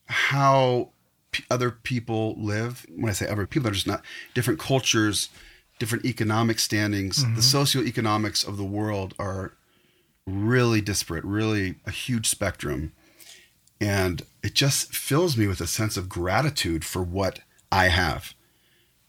how 0.07 0.89
p- 1.31 1.45
other 1.50 1.72
people 1.72 2.36
live. 2.38 2.86
When 2.89 3.10
I 3.10 3.13
say 3.13 3.27
other 3.27 3.48
people, 3.48 3.69
are 3.69 3.74
just 3.74 3.88
not 3.88 4.03
different 4.33 4.60
cultures, 4.60 5.29
different 5.79 6.05
economic 6.05 6.60
standings. 6.60 7.24
The 7.24 7.29
mm-hmm. 7.29 7.39
socioeconomics 7.39 8.48
of 8.48 8.57
the 8.57 8.63
world 8.63 9.13
are 9.17 9.53
really 10.27 10.81
disparate, 10.81 11.24
really 11.24 11.75
a 11.86 11.91
huge 11.91 12.27
spectrum. 12.27 12.91
And 13.79 14.24
it 14.41 14.53
just 14.53 14.95
fills 14.95 15.38
me 15.38 15.48
with 15.48 15.62
a 15.62 15.67
sense 15.67 15.98
of 15.98 16.10
gratitude 16.10 16.86
for 16.86 17.03
what 17.03 17.39
I 17.72 17.88
have. 17.88 18.33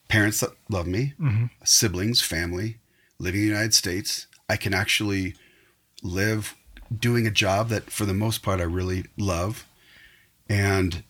Parents 0.09 0.41
that 0.41 0.51
love 0.69 0.87
me, 0.87 1.15
mm-hmm. 1.21 1.47
siblings, 1.65 2.23
family, 2.23 2.79
living 3.19 3.41
in 3.41 3.47
the 3.47 3.53
United 3.53 3.75
States. 3.75 4.27
I 4.49 4.57
can 4.57 4.75
actually 4.75 5.35
live 6.03 6.55
doing 6.95 7.27
a 7.27 7.31
job 7.31 7.69
that, 7.71 7.91
for 7.91 8.05
the 8.05 8.15
most 8.15 8.43
part, 8.43 8.61
I 8.61 8.65
really 8.65 9.05
love. 9.17 9.67
And 10.49 11.03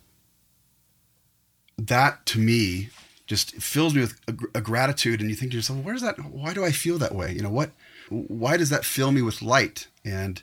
that 1.77 2.25
to 2.27 2.39
me 2.39 2.91
just 3.27 3.55
fills 3.57 3.95
me 3.95 4.03
with 4.03 4.21
a, 4.29 4.59
a 4.59 4.61
gratitude. 4.61 5.21
And 5.21 5.29
you 5.29 5.37
think 5.37 5.51
to 5.51 5.57
yourself, 5.57 5.81
where 5.81 5.95
does 5.95 6.03
that, 6.03 6.19
why 6.19 6.55
do 6.55 6.65
I 6.65 6.71
feel 6.71 6.99
that 6.99 7.15
way? 7.15 7.33
You 7.33 7.43
know, 7.43 7.51
what, 7.51 7.71
why 8.09 8.57
does 8.57 8.71
that 8.71 8.85
fill 8.85 9.11
me 9.11 9.23
with 9.23 9.43
light? 9.43 9.89
And 10.05 10.43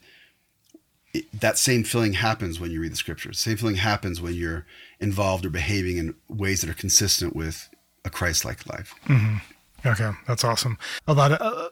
it, 1.13 1.25
that 1.39 1.57
same 1.57 1.83
feeling 1.83 2.13
happens 2.13 2.59
when 2.59 2.71
you 2.71 2.81
read 2.81 2.91
the 2.91 2.97
scriptures. 2.97 3.39
Same 3.39 3.57
feeling 3.57 3.75
happens 3.75 4.21
when 4.21 4.33
you're 4.33 4.65
involved 4.99 5.45
or 5.45 5.49
behaving 5.49 5.97
in 5.97 6.15
ways 6.27 6.61
that 6.61 6.69
are 6.69 6.73
consistent 6.73 7.35
with 7.35 7.69
a 8.03 8.09
Christ-like 8.09 8.65
life. 8.67 8.93
Okay, 9.85 10.11
that's 10.27 10.43
awesome. 10.43 10.77
A 11.07 11.13
lot 11.13 11.31
of 11.31 11.39
uh, 11.41 11.69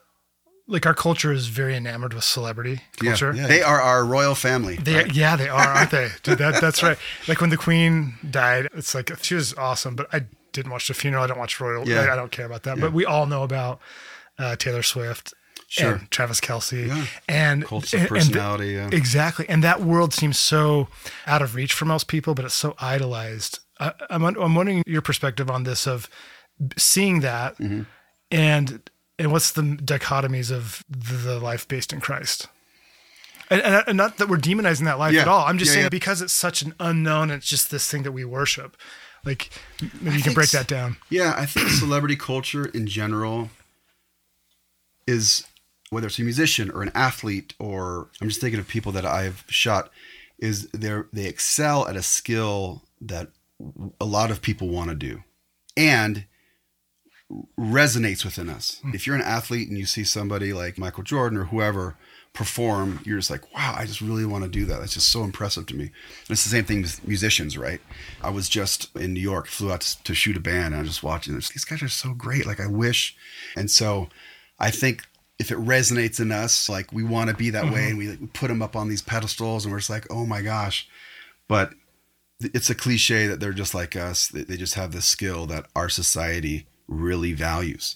like 0.69 0.85
our 0.85 0.93
culture 0.93 1.33
is 1.33 1.47
very 1.47 1.75
enamored 1.75 2.13
with 2.13 2.23
celebrity 2.23 2.81
culture. 2.97 3.33
Yeah, 3.33 3.47
they 3.47 3.61
are 3.61 3.81
our 3.81 4.05
royal 4.05 4.35
family. 4.35 4.75
They, 4.77 4.95
right? 4.95 5.13
yeah, 5.13 5.35
they 5.35 5.49
are, 5.49 5.67
aren't 5.67 5.91
they? 5.91 6.09
Dude, 6.23 6.37
that, 6.37 6.61
that's 6.61 6.81
right. 6.83 6.97
Like 7.27 7.41
when 7.41 7.49
the 7.49 7.57
queen 7.57 8.13
died, 8.29 8.67
it's 8.73 8.93
like 8.95 9.11
she 9.23 9.35
was 9.35 9.53
awesome, 9.55 9.95
but 9.95 10.07
I 10.13 10.21
didn't 10.53 10.71
watch 10.71 10.87
the 10.87 10.93
funeral. 10.93 11.23
I 11.23 11.27
don't 11.27 11.39
watch 11.39 11.59
royal. 11.59 11.87
Yeah. 11.87 12.01
I, 12.01 12.13
I 12.13 12.15
don't 12.15 12.31
care 12.31 12.45
about 12.45 12.63
that. 12.63 12.79
But 12.79 12.93
we 12.93 13.03
all 13.05 13.25
know 13.25 13.43
about 13.43 13.79
uh, 14.37 14.55
Taylor 14.55 14.83
Swift 14.83 15.33
Sure. 15.67 15.93
and 15.95 16.09
Travis 16.11 16.39
Kelce 16.39 16.87
Yeah. 16.87 17.05
and 17.27 17.65
Cults 17.65 17.93
and- 17.93 18.05
of 18.05 18.11
and 18.11 18.21
the- 18.21 18.25
personality. 18.25 18.67
yeah. 18.69 18.89
Exactly. 18.91 19.47
And 19.49 19.63
that 19.63 19.81
world 19.81 20.13
seems 20.13 20.39
so 20.39 20.87
out 21.27 21.41
of 21.43 21.53
reach 21.55 21.73
for 21.73 21.85
most 21.85 22.07
people, 22.07 22.33
but 22.33 22.45
it's 22.45 22.55
so 22.55 22.75
idolized. 22.79 23.59
I, 23.79 23.93
I'm, 24.09 24.23
I'm 24.23 24.55
wondering 24.55 24.83
your 24.87 25.01
perspective 25.01 25.49
on 25.49 25.63
this 25.63 25.85
of 25.87 26.09
seeing 26.77 27.19
that 27.21 27.57
Mm-hmm. 27.57 27.81
and 28.31 28.89
and 29.19 29.31
what's 29.31 29.51
the 29.51 29.61
dichotomies 29.61 30.51
of 30.51 30.83
the, 30.89 31.39
life 31.39 31.67
based 31.67 31.93
in 31.93 31.99
Christ? 31.99 32.47
And, 33.51 33.61
and, 33.61 33.83
and 33.87 33.97
not 33.97 34.17
that 34.17 34.29
we're 34.29 34.37
demonizing 34.37 34.85
that 34.85 34.97
life 34.97 35.13
Yeah. 35.13 35.21
at 35.21 35.27
all. 35.27 35.45
I'm 35.45 35.57
just 35.57 35.69
Yeah, 35.69 35.73
saying 35.73 35.85
yeah. 35.85 35.89
because 35.89 36.21
it's 36.21 36.33
such 36.33 36.61
an 36.61 36.73
unknown, 36.79 37.29
it's 37.29 37.47
just 37.47 37.69
this 37.69 37.89
thing 37.89 38.03
that 38.03 38.11
we 38.13 38.23
worship. 38.25 38.77
Like 39.25 39.49
maybe 40.01 40.17
you 40.17 40.23
can 40.23 40.33
break 40.33 40.51
that 40.51 40.67
down. 40.67 40.97
Yeah, 41.09 41.33
I 41.35 41.45
think 41.45 41.67
celebrity 41.69 42.15
culture 42.15 42.65
in 42.65 42.87
general 42.87 43.49
is 45.05 45.45
whether 45.89 46.07
it's 46.07 46.19
a 46.19 46.23
musician 46.23 46.69
or 46.71 46.83
an 46.83 46.91
athlete 46.95 47.53
or 47.59 48.09
I'm 48.21 48.29
just 48.29 48.39
thinking 48.41 48.59
of 48.59 48.67
people 48.67 48.91
that 48.93 49.05
I've 49.05 49.43
shot 49.49 49.89
is 50.37 50.69
they 50.69 51.01
they 51.11 51.25
excel 51.25 51.87
at 51.87 51.95
a 51.97 52.03
skill 52.03 52.83
that 53.01 53.29
a 53.99 54.05
lot 54.05 54.31
of 54.31 54.41
people 54.41 54.69
want 54.69 54.89
to 54.89 54.95
do 54.95 55.23
and 55.75 56.25
resonates 57.57 58.25
within 58.25 58.49
us. 58.49 58.79
Hmm. 58.81 58.91
If 58.93 59.05
you're 59.05 59.15
an 59.15 59.21
athlete 59.21 59.69
and 59.69 59.77
you 59.77 59.85
see 59.85 60.03
somebody 60.03 60.53
like 60.53 60.77
Michael 60.77 61.03
Jordan 61.03 61.37
or 61.37 61.45
whoever 61.45 61.95
perform, 62.33 63.01
you're 63.05 63.17
just 63.17 63.29
like, 63.29 63.53
wow, 63.53 63.75
I 63.77 63.85
just 63.85 64.01
really 64.01 64.25
want 64.25 64.43
to 64.43 64.49
do 64.49 64.65
that. 64.65 64.79
That's 64.79 64.93
just 64.93 65.11
so 65.11 65.23
impressive 65.23 65.65
to 65.67 65.75
me. 65.75 65.85
And 65.85 66.29
it's 66.29 66.43
the 66.43 66.49
same 66.49 66.65
thing 66.65 66.81
with 66.81 67.07
musicians, 67.07 67.57
right? 67.57 67.81
I 68.21 68.29
was 68.29 68.49
just 68.49 68.95
in 68.95 69.13
New 69.13 69.19
York, 69.19 69.47
flew 69.47 69.71
out 69.71 69.81
to, 69.81 70.03
to 70.03 70.13
shoot 70.13 70.37
a 70.37 70.39
band, 70.39 70.67
and 70.67 70.75
I 70.75 70.79
was 70.79 70.89
just 70.89 71.03
watching. 71.03 71.35
this. 71.35 71.49
These 71.49 71.65
guys 71.65 71.83
are 71.83 71.89
so 71.89 72.13
great. 72.13 72.45
Like 72.45 72.59
I 72.59 72.67
wish. 72.67 73.15
And 73.55 73.69
so 73.69 74.09
I 74.59 74.71
think 74.71 75.03
if 75.37 75.51
it 75.51 75.57
resonates 75.57 76.19
in 76.19 76.31
us, 76.31 76.67
like 76.69 76.91
we 76.91 77.03
want 77.03 77.29
to 77.29 77.35
be 77.35 77.49
that 77.51 77.65
way, 77.65 77.69
mm-hmm. 77.69 77.89
and 77.89 77.97
we, 77.97 78.07
like, 78.09 78.21
we 78.21 78.27
put 78.27 78.47
them 78.47 78.61
up 78.61 78.75
on 78.75 78.89
these 78.89 79.01
pedestals, 79.01 79.65
and 79.65 79.71
we're 79.71 79.79
just 79.79 79.89
like, 79.89 80.07
oh 80.09 80.25
my 80.25 80.41
gosh. 80.41 80.87
But 81.47 81.73
it's 82.39 82.69
a 82.69 82.75
cliche 82.75 83.27
that 83.27 83.39
they're 83.39 83.53
just 83.53 83.73
like 83.73 83.95
us. 83.95 84.27
They 84.27 84.43
they 84.43 84.57
just 84.57 84.75
have 84.75 84.91
the 84.91 85.01
skill 85.01 85.45
that 85.47 85.65
our 85.75 85.89
society 85.89 86.67
really 86.89 87.33
values. 87.33 87.95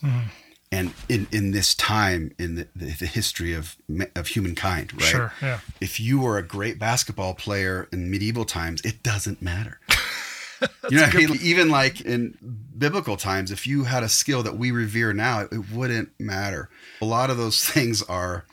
And 0.71 0.93
in, 1.07 1.27
in 1.31 1.51
this 1.51 1.75
time 1.75 2.33
in 2.39 2.55
the, 2.55 2.67
the, 2.75 2.85
the 2.85 3.05
history 3.05 3.53
of 3.53 3.75
of 4.15 4.27
humankind, 4.27 4.91
right? 4.93 5.03
Sure, 5.03 5.33
yeah. 5.39 5.59
If 5.79 5.99
you 5.99 6.19
were 6.19 6.39
a 6.39 6.43
great 6.43 6.79
basketball 6.79 7.35
player 7.35 7.87
in 7.91 8.09
medieval 8.09 8.43
times, 8.43 8.81
it 8.81 9.03
doesn't 9.03 9.39
matter. 9.39 9.79
you 10.89 10.97
know 10.97 11.03
I 11.03 11.13
mean? 11.13 11.37
Even 11.41 11.69
like 11.69 12.01
in 12.01 12.37
biblical 12.75 13.17
times, 13.17 13.51
if 13.51 13.67
you 13.67 13.83
had 13.83 14.01
a 14.01 14.09
skill 14.09 14.41
that 14.43 14.57
we 14.57 14.71
revere 14.71 15.13
now, 15.13 15.41
it, 15.41 15.49
it 15.51 15.71
wouldn't 15.71 16.09
matter. 16.19 16.69
A 17.01 17.05
lot 17.05 17.29
of 17.29 17.37
those 17.37 17.63
things 17.63 18.01
are 18.01 18.45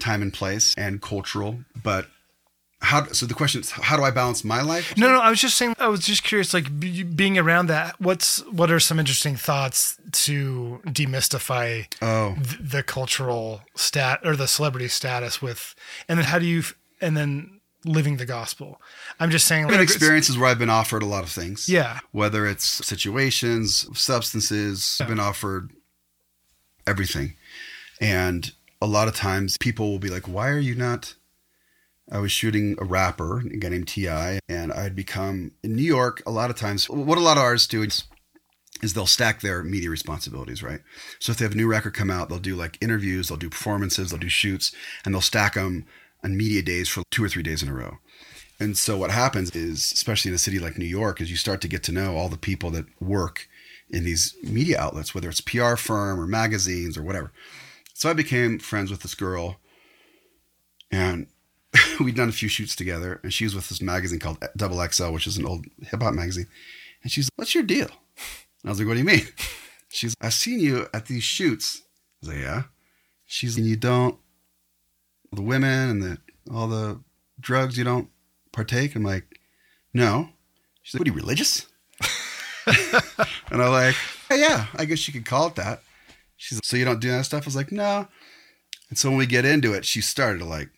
time 0.00 0.22
and 0.22 0.32
place 0.32 0.74
and 0.76 1.00
cultural, 1.00 1.60
but 1.82 2.06
how 2.82 3.06
so 3.08 3.26
the 3.26 3.34
question 3.34 3.60
is 3.60 3.70
how 3.70 3.96
do 3.96 4.02
I 4.02 4.10
balance 4.10 4.42
my 4.44 4.62
life? 4.62 4.96
No, 4.96 5.12
no, 5.12 5.20
I 5.20 5.28
was 5.30 5.40
just 5.40 5.56
saying. 5.56 5.74
I 5.78 5.88
was 5.88 6.00
just 6.00 6.22
curious, 6.24 6.54
like 6.54 6.80
be, 6.80 7.02
being 7.02 7.38
around 7.38 7.66
that. 7.66 8.00
What's 8.00 8.40
what 8.46 8.70
are 8.70 8.80
some 8.80 8.98
interesting 8.98 9.36
thoughts 9.36 9.98
to 10.12 10.80
demystify 10.86 11.86
Oh. 12.02 12.34
th- 12.42 12.58
the 12.60 12.82
cultural 12.82 13.62
stat 13.74 14.20
or 14.24 14.34
the 14.36 14.48
celebrity 14.48 14.88
status 14.88 15.42
with, 15.42 15.74
and 16.08 16.18
then 16.18 16.26
how 16.26 16.38
do 16.38 16.46
you, 16.46 16.62
and 17.00 17.16
then 17.16 17.60
living 17.84 18.16
the 18.18 18.26
gospel. 18.26 18.80
I'm 19.18 19.30
just 19.30 19.46
saying, 19.46 19.64
I've 19.66 19.70
had 19.72 19.80
experiences 19.80 20.36
where 20.36 20.48
I've 20.50 20.58
been 20.58 20.68
offered 20.70 21.02
a 21.02 21.06
lot 21.06 21.22
of 21.24 21.30
things. 21.30 21.68
Yeah. 21.68 22.00
Whether 22.12 22.46
it's 22.46 22.64
situations, 22.86 23.86
substances, 23.98 24.98
I've 25.00 25.08
been 25.08 25.20
offered 25.20 25.70
everything. 26.86 27.36
And 28.00 28.52
a 28.82 28.86
lot 28.86 29.08
of 29.08 29.14
times 29.14 29.56
people 29.58 29.90
will 29.90 29.98
be 29.98 30.10
like, 30.10 30.28
why 30.28 30.48
are 30.48 30.58
you 30.58 30.74
not? 30.74 31.14
I 32.10 32.18
was 32.18 32.32
shooting 32.32 32.76
a 32.80 32.84
rapper, 32.84 33.40
a 33.40 33.56
guy 33.56 33.68
named 33.68 33.88
T.I., 33.88 34.40
and 34.48 34.72
I'd 34.72 34.96
become 34.96 35.52
in 35.62 35.76
New 35.76 35.82
York. 35.82 36.22
A 36.26 36.30
lot 36.30 36.50
of 36.50 36.56
times, 36.56 36.88
what 36.90 37.18
a 37.18 37.22
lot 37.22 37.36
of 37.36 37.42
artists 37.42 37.68
do 37.68 37.82
is, 37.82 38.04
is 38.82 38.94
they'll 38.94 39.06
stack 39.06 39.40
their 39.40 39.62
media 39.62 39.90
responsibilities, 39.90 40.62
right? 40.62 40.80
So 41.20 41.32
if 41.32 41.38
they 41.38 41.44
have 41.44 41.52
a 41.52 41.56
new 41.56 41.68
record 41.68 41.94
come 41.94 42.10
out, 42.10 42.28
they'll 42.28 42.38
do 42.38 42.56
like 42.56 42.78
interviews, 42.80 43.28
they'll 43.28 43.38
do 43.38 43.50
performances, 43.50 44.10
they'll 44.10 44.18
do 44.18 44.28
shoots, 44.28 44.74
and 45.04 45.14
they'll 45.14 45.20
stack 45.20 45.54
them 45.54 45.86
on 46.24 46.36
media 46.36 46.62
days 46.62 46.88
for 46.88 47.02
two 47.10 47.22
or 47.22 47.28
three 47.28 47.42
days 47.42 47.62
in 47.62 47.68
a 47.68 47.74
row. 47.74 47.98
And 48.58 48.76
so 48.76 48.98
what 48.98 49.10
happens 49.10 49.54
is, 49.54 49.90
especially 49.92 50.30
in 50.30 50.34
a 50.34 50.38
city 50.38 50.58
like 50.58 50.76
New 50.76 50.84
York, 50.84 51.20
is 51.20 51.30
you 51.30 51.36
start 51.36 51.60
to 51.62 51.68
get 51.68 51.82
to 51.84 51.92
know 51.92 52.16
all 52.16 52.28
the 52.28 52.36
people 52.36 52.70
that 52.70 52.86
work 53.00 53.48
in 53.88 54.04
these 54.04 54.36
media 54.42 54.78
outlets, 54.78 55.14
whether 55.14 55.28
it's 55.28 55.40
PR 55.40 55.76
firm 55.76 56.20
or 56.20 56.26
magazines 56.26 56.98
or 56.98 57.02
whatever. 57.02 57.32
So 57.94 58.10
I 58.10 58.14
became 58.14 58.58
friends 58.58 58.90
with 58.90 59.00
this 59.00 59.14
girl, 59.14 59.56
and 60.90 61.26
we'd 62.04 62.16
done 62.16 62.28
a 62.28 62.32
few 62.32 62.48
shoots 62.48 62.74
together. 62.74 63.20
And 63.22 63.32
she 63.32 63.44
was 63.44 63.54
with 63.54 63.68
this 63.68 63.82
magazine 63.82 64.18
called 64.18 64.44
Double 64.56 64.86
XL, 64.86 65.10
which 65.10 65.26
is 65.26 65.36
an 65.36 65.46
old 65.46 65.66
hip 65.82 66.02
hop 66.02 66.14
magazine. 66.14 66.46
And 67.02 67.10
she's, 67.10 67.28
"What's 67.36 67.54
your 67.54 67.64
deal?" 67.64 67.88
And 68.62 68.66
I 68.66 68.68
was 68.70 68.78
like, 68.78 68.88
"What 68.88 68.94
do 68.94 69.00
you 69.00 69.06
mean?" 69.06 69.26
She's, 69.92 70.14
"I've 70.20 70.34
seen 70.34 70.60
you 70.60 70.86
at 70.94 71.06
these 71.06 71.24
shoots." 71.24 71.82
I 71.82 72.26
was 72.26 72.28
like, 72.34 72.44
"Yeah." 72.44 72.62
She's, 73.26 73.56
"And 73.56 73.66
you 73.66 73.76
don't 73.76 74.18
the 75.32 75.42
women 75.42 75.90
and 75.90 76.02
the 76.02 76.18
all 76.52 76.68
the 76.68 77.00
drugs 77.40 77.78
you 77.78 77.84
don't 77.84 78.08
partake?" 78.52 78.94
I'm 78.94 79.02
like, 79.02 79.40
"No." 79.94 80.28
She's 80.82 80.94
like, 80.94 81.00
"What 81.00 81.08
are 81.08 81.12
you 81.12 81.16
religious?" 81.16 81.66
and 82.66 83.62
I'm 83.62 83.72
like, 83.72 83.96
"Yeah, 84.30 84.36
yeah, 84.36 84.66
I 84.76 84.84
guess 84.84 85.06
you 85.06 85.12
could 85.12 85.26
call 85.26 85.48
it 85.48 85.56
that." 85.56 85.82
She's 86.36 86.58
like, 86.58 86.64
"So 86.64 86.76
you 86.76 86.84
don't 86.84 87.00
do 87.00 87.10
that 87.10 87.24
stuff?" 87.24 87.44
I 87.44 87.46
was 87.46 87.56
like, 87.56 87.72
"No." 87.72 88.06
And 88.88 88.98
so 88.98 89.08
when 89.08 89.18
we 89.18 89.26
get 89.26 89.44
into 89.44 89.72
it, 89.72 89.84
she 89.84 90.00
started 90.00 90.40
to 90.40 90.44
like 90.44 90.68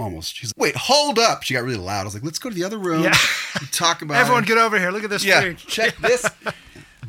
almost. 0.00 0.36
She's 0.36 0.52
like, 0.56 0.62
"Wait, 0.62 0.76
hold 0.76 1.18
up!" 1.18 1.42
She 1.42 1.54
got 1.54 1.64
really 1.64 1.76
loud. 1.76 2.02
I 2.02 2.04
was 2.04 2.14
like, 2.14 2.24
"Let's 2.24 2.38
go 2.38 2.48
to 2.48 2.54
the 2.54 2.64
other 2.64 2.78
room. 2.78 3.04
Yeah. 3.04 3.14
talk 3.72 4.02
about 4.02 4.16
everyone 4.20 4.44
get 4.44 4.58
over 4.58 4.78
here. 4.78 4.90
Look 4.90 5.04
at 5.04 5.10
this 5.10 5.24
yeah, 5.24 5.40
freak. 5.40 5.58
check 5.58 5.96
this 6.00 6.28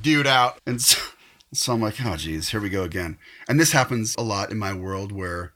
dude 0.02 0.28
out. 0.28 0.60
And 0.66 0.82
so, 0.82 1.00
so 1.54 1.74
I'm 1.74 1.82
like, 1.82 2.04
oh, 2.04 2.16
geez, 2.16 2.50
here 2.50 2.60
we 2.60 2.70
go 2.70 2.84
again. 2.84 3.18
And 3.48 3.60
this 3.60 3.72
happens 3.72 4.16
a 4.18 4.24
lot 4.24 4.52
in 4.52 4.58
my 4.58 4.74
world 4.74 5.12
where 5.12 5.54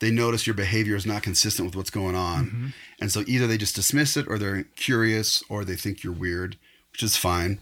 they 0.00 0.10
notice 0.10 0.46
your 0.46 0.54
behavior 0.54 0.94
is 0.94 1.06
not 1.06 1.22
consistent 1.22 1.66
with 1.66 1.76
what's 1.76 1.90
going 1.90 2.14
on. 2.14 2.46
Mm-hmm. 2.46 2.66
And 3.00 3.12
so 3.12 3.24
either 3.26 3.46
they 3.46 3.58
just 3.58 3.74
dismiss 3.74 4.16
it 4.16 4.26
or 4.28 4.38
they're 4.38 4.64
curious 4.76 5.42
or 5.48 5.64
they 5.64 5.76
think 5.76 6.04
you're 6.04 6.12
weird, 6.12 6.56
which 6.92 7.02
is 7.02 7.16
fine. 7.16 7.60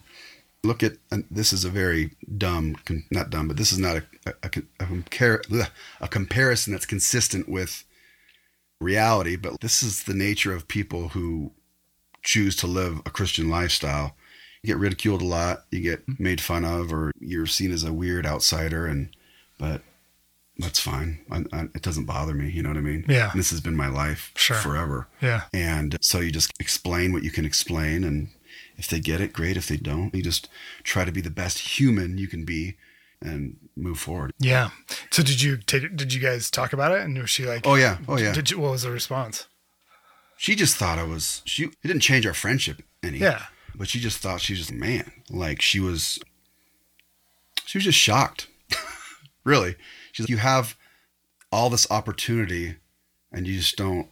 Look 0.62 0.82
at, 0.82 0.94
and 1.10 1.24
this 1.30 1.52
is 1.52 1.64
a 1.64 1.70
very 1.70 2.12
dumb, 2.36 2.76
not 3.10 3.30
dumb, 3.30 3.46
but 3.46 3.56
this 3.56 3.72
is 3.72 3.78
not 3.78 3.98
a, 3.98 4.02
a, 4.26 4.32
a, 4.42 4.62
a, 4.80 4.86
compar- 4.86 5.68
a 6.00 6.08
comparison 6.08 6.72
that's 6.72 6.86
consistent 6.86 7.48
with 7.48 7.84
reality. 8.80 9.36
But 9.36 9.60
this 9.60 9.82
is 9.82 10.04
the 10.04 10.14
nature 10.14 10.54
of 10.54 10.68
people 10.68 11.08
who 11.08 11.52
choose 12.22 12.56
to 12.56 12.66
live 12.66 13.00
a 13.06 13.10
Christian 13.10 13.48
lifestyle 13.48 14.16
You 14.62 14.68
get 14.68 14.78
ridiculed 14.78 15.22
a 15.22 15.26
lot. 15.26 15.64
You 15.70 15.80
get 15.80 16.00
hmm. 16.00 16.14
made 16.18 16.40
fun 16.40 16.64
of, 16.64 16.92
or 16.92 17.12
you're 17.20 17.46
seen 17.46 17.72
as 17.72 17.84
a 17.84 17.92
weird 17.92 18.26
outsider. 18.26 18.86
And 18.86 19.14
but 19.58 19.82
that's 20.58 20.80
fine. 20.80 21.20
I, 21.30 21.44
I, 21.52 21.62
it 21.74 21.82
doesn't 21.82 22.06
bother 22.06 22.34
me. 22.34 22.50
You 22.50 22.62
know 22.62 22.70
what 22.70 22.78
I 22.78 22.82
mean? 22.82 23.04
Yeah. 23.08 23.30
And 23.30 23.38
this 23.38 23.50
has 23.50 23.60
been 23.60 23.76
my 23.76 23.88
life 23.88 24.32
Sure. 24.36 24.56
forever. 24.56 25.06
Yeah. 25.20 25.42
And 25.52 25.96
so 26.00 26.20
you 26.20 26.30
just 26.30 26.52
explain 26.58 27.12
what 27.12 27.22
you 27.22 27.30
can 27.30 27.44
explain, 27.44 28.04
and 28.04 28.28
if 28.76 28.88
they 28.88 29.00
get 29.00 29.20
it, 29.20 29.32
great. 29.32 29.56
If 29.56 29.68
they 29.68 29.76
don't, 29.76 30.14
you 30.14 30.22
just 30.22 30.48
try 30.82 31.04
to 31.04 31.12
be 31.12 31.20
the 31.20 31.30
best 31.30 31.78
human 31.78 32.18
you 32.18 32.26
can 32.26 32.44
be, 32.44 32.76
and 33.20 33.56
move 33.76 33.98
forward. 33.98 34.32
Yeah. 34.38 34.70
So 35.10 35.22
did 35.22 35.42
you 35.42 35.56
take? 35.56 35.96
Did 35.96 36.12
you 36.12 36.20
guys 36.20 36.50
talk 36.50 36.72
about 36.72 36.92
it? 36.92 37.00
And 37.00 37.16
was 37.18 37.30
she 37.30 37.46
like, 37.46 37.66
Oh 37.66 37.74
yeah, 37.74 37.98
oh 38.08 38.18
yeah. 38.18 38.32
Did 38.32 38.50
you, 38.50 38.58
what 38.58 38.72
was 38.72 38.82
the 38.82 38.90
response? 38.90 39.46
she 40.36 40.54
just 40.54 40.76
thought 40.76 40.98
I 40.98 41.04
was. 41.04 41.42
She 41.44 41.64
it 41.64 41.82
didn't 41.82 42.00
change 42.00 42.26
our 42.26 42.34
friendship 42.34 42.82
any. 43.02 43.18
Yeah. 43.18 43.46
But 43.74 43.88
she 43.88 43.98
just 44.00 44.18
thought 44.18 44.40
she 44.40 44.52
was 44.52 44.60
just 44.60 44.72
man. 44.72 45.10
Like 45.30 45.60
she 45.60 45.80
was. 45.80 46.18
She 47.64 47.78
was 47.78 47.84
just 47.84 47.98
shocked. 47.98 48.48
really, 49.44 49.76
she's. 50.12 50.28
You 50.28 50.36
have 50.36 50.76
all 51.50 51.70
this 51.70 51.90
opportunity, 51.90 52.76
and 53.32 53.46
you 53.46 53.58
just 53.58 53.76
don't 53.76 54.08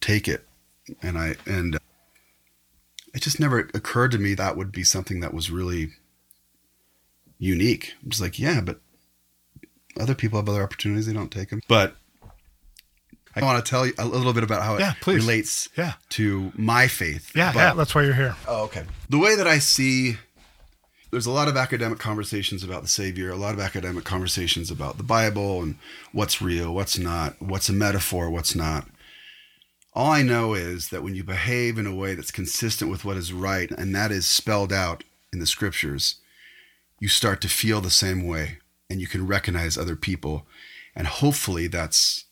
take 0.00 0.28
it. 0.28 0.46
And 1.02 1.16
I 1.16 1.36
and 1.46 1.78
it 3.14 3.22
just 3.22 3.40
never 3.40 3.70
occurred 3.74 4.10
to 4.12 4.18
me 4.18 4.34
that 4.34 4.56
would 4.56 4.72
be 4.72 4.84
something 4.84 5.20
that 5.20 5.34
was 5.34 5.50
really 5.50 5.90
unique. 7.40 7.94
I'm 8.04 8.10
just 8.10 8.22
like, 8.22 8.38
yeah, 8.38 8.60
but 8.60 8.80
other 9.98 10.14
people 10.14 10.38
have 10.38 10.48
other 10.48 10.62
opportunities; 10.62 11.06
they 11.06 11.12
don't 11.12 11.32
take 11.32 11.50
them. 11.50 11.60
But 11.66 11.96
I 13.34 13.42
want 13.42 13.64
to 13.64 13.68
tell 13.68 13.84
you 13.86 13.92
a 13.98 14.04
little 14.06 14.32
bit 14.32 14.44
about 14.44 14.62
how 14.62 14.76
it 14.76 14.80
Yeah, 14.80 14.94
relates 15.06 15.68
Yeah. 15.76 15.94
to 16.10 16.52
my 16.56 16.86
faith. 16.86 17.32
Yeah. 17.34 17.52
But- 17.52 17.58
yeah. 17.58 17.74
That's 17.74 17.94
why 17.94 18.02
you're 18.04 18.14
here. 18.14 18.36
Oh, 18.46 18.64
okay. 18.64 18.84
The 19.08 19.18
way 19.18 19.34
that 19.34 19.46
I 19.48 19.58
see 19.58 20.18
there's 21.10 21.26
a 21.26 21.30
lot 21.32 21.48
of 21.48 21.56
academic 21.56 21.98
conversations 21.98 22.62
about 22.62 22.82
the 22.82 22.88
Savior, 22.88 23.30
a 23.32 23.36
lot 23.36 23.52
of 23.52 23.58
academic 23.58 24.04
conversations 24.04 24.70
about 24.70 24.96
the 24.96 25.02
Bible 25.02 25.60
and 25.60 25.76
what's 26.12 26.40
real, 26.40 26.72
what's 26.72 26.96
not, 26.98 27.42
what's 27.42 27.68
a 27.68 27.72
metaphor, 27.72 28.30
what's 28.30 28.54
not. 28.54 28.86
All 29.92 30.12
I 30.12 30.22
know 30.22 30.54
is 30.54 30.90
that 30.90 31.02
when 31.02 31.16
you 31.16 31.24
behave 31.24 31.78
in 31.78 31.86
a 31.86 31.94
way 31.94 32.14
that's 32.14 32.30
consistent 32.30 32.92
with 32.92 33.04
what 33.04 33.16
is 33.16 33.32
right, 33.32 33.68
and 33.72 33.92
that 33.92 34.12
is 34.12 34.28
spelled 34.28 34.72
out 34.72 35.02
in 35.32 35.40
the 35.40 35.46
scriptures, 35.46 36.14
you 37.00 37.08
start 37.08 37.40
to 37.40 37.48
feel 37.48 37.80
the 37.80 37.90
same 37.90 38.24
way 38.26 38.58
and 38.88 39.00
you 39.00 39.08
can 39.08 39.26
recognize 39.26 39.76
other 39.76 39.96
people. 39.96 40.46
And 40.94 41.06
hopefully 41.06 41.66
that's 41.66 42.26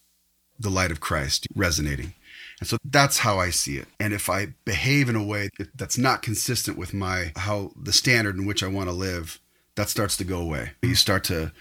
the 0.59 0.71
light 0.71 0.91
of 0.91 1.01
Christ 1.01 1.47
resonating. 1.55 2.15
And 2.61 2.69
so 2.69 2.77
that's 2.85 3.19
how 3.19 3.39
I 3.39 3.51
see 3.51 3.77
it. 3.77 3.89
And 3.99 4.13
if 4.13 4.29
I 4.29 4.49
behave 4.65 5.09
in 5.09 5.17
a 5.17 5.25
way 5.25 5.49
that's 5.75 5.97
not 5.97 6.23
consistent 6.23 6.77
with 6.77 6.93
my 6.93 7.33
how 7.37 7.73
the 7.81 7.93
standard 7.93 8.37
in 8.37 8.47
which 8.47 8.63
I 8.63 8.69
want 8.69 8.89
to 8.89 8.95
live, 8.95 9.41
that 9.77 9.89
starts 9.89 10.17
to 10.19 10.25
go 10.25 10.41
away. 10.41 10.73
You 10.83 10.97
start 10.97 11.25
to 11.25 11.53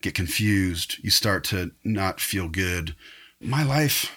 get 0.00 0.14
confused, 0.14 1.02
you 1.02 1.10
start 1.10 1.44
to 1.44 1.72
not 1.82 2.20
feel 2.20 2.48
good. 2.48 2.94
My 3.40 3.64
life 3.64 4.16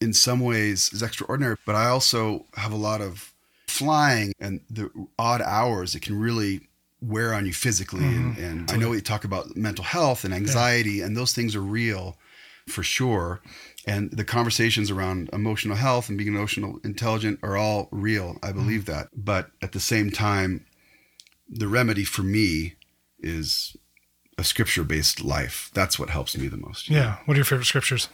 in 0.00 0.12
some 0.12 0.40
ways 0.40 0.90
is 0.92 1.02
extraordinary, 1.02 1.56
but 1.66 1.74
I 1.74 1.88
also 1.88 2.46
have 2.54 2.72
a 2.72 2.76
lot 2.76 3.00
of 3.00 3.32
flying 3.66 4.32
and 4.38 4.60
the 4.70 4.90
odd 5.18 5.42
hours 5.42 5.94
it 5.94 6.00
can 6.00 6.18
really 6.18 6.68
wear 7.04 7.34
on 7.34 7.46
you 7.46 7.52
physically 7.52 8.04
and, 8.04 8.36
mm-hmm. 8.36 8.44
and 8.44 8.70
I 8.70 8.76
know 8.76 8.92
you 8.92 9.00
talk 9.00 9.24
about 9.24 9.56
mental 9.56 9.84
health 9.84 10.24
and 10.24 10.32
anxiety 10.32 11.00
and 11.00 11.16
those 11.16 11.34
things 11.34 11.54
are 11.54 11.60
real 11.60 12.16
for 12.66 12.82
sure. 12.82 13.42
And 13.86 14.10
the 14.10 14.24
conversations 14.24 14.90
around 14.90 15.28
emotional 15.32 15.76
health 15.76 16.08
and 16.08 16.16
being 16.16 16.34
emotional 16.34 16.80
intelligent 16.84 17.40
are 17.42 17.56
all 17.56 17.88
real. 17.90 18.38
I 18.42 18.48
mm-hmm. 18.48 18.58
believe 18.58 18.86
that. 18.86 19.08
But 19.14 19.50
at 19.60 19.72
the 19.72 19.80
same 19.80 20.10
time, 20.10 20.64
the 21.48 21.68
remedy 21.68 22.04
for 22.04 22.22
me 22.22 22.74
is 23.18 23.76
a 24.38 24.44
scripture 24.44 24.84
based 24.84 25.22
life. 25.22 25.70
That's 25.74 25.98
what 25.98 26.10
helps 26.10 26.36
me 26.36 26.48
the 26.48 26.56
most. 26.56 26.88
Yeah. 26.88 27.18
What 27.26 27.34
are 27.34 27.38
your 27.38 27.44
favorite 27.44 27.66
scriptures? 27.66 28.08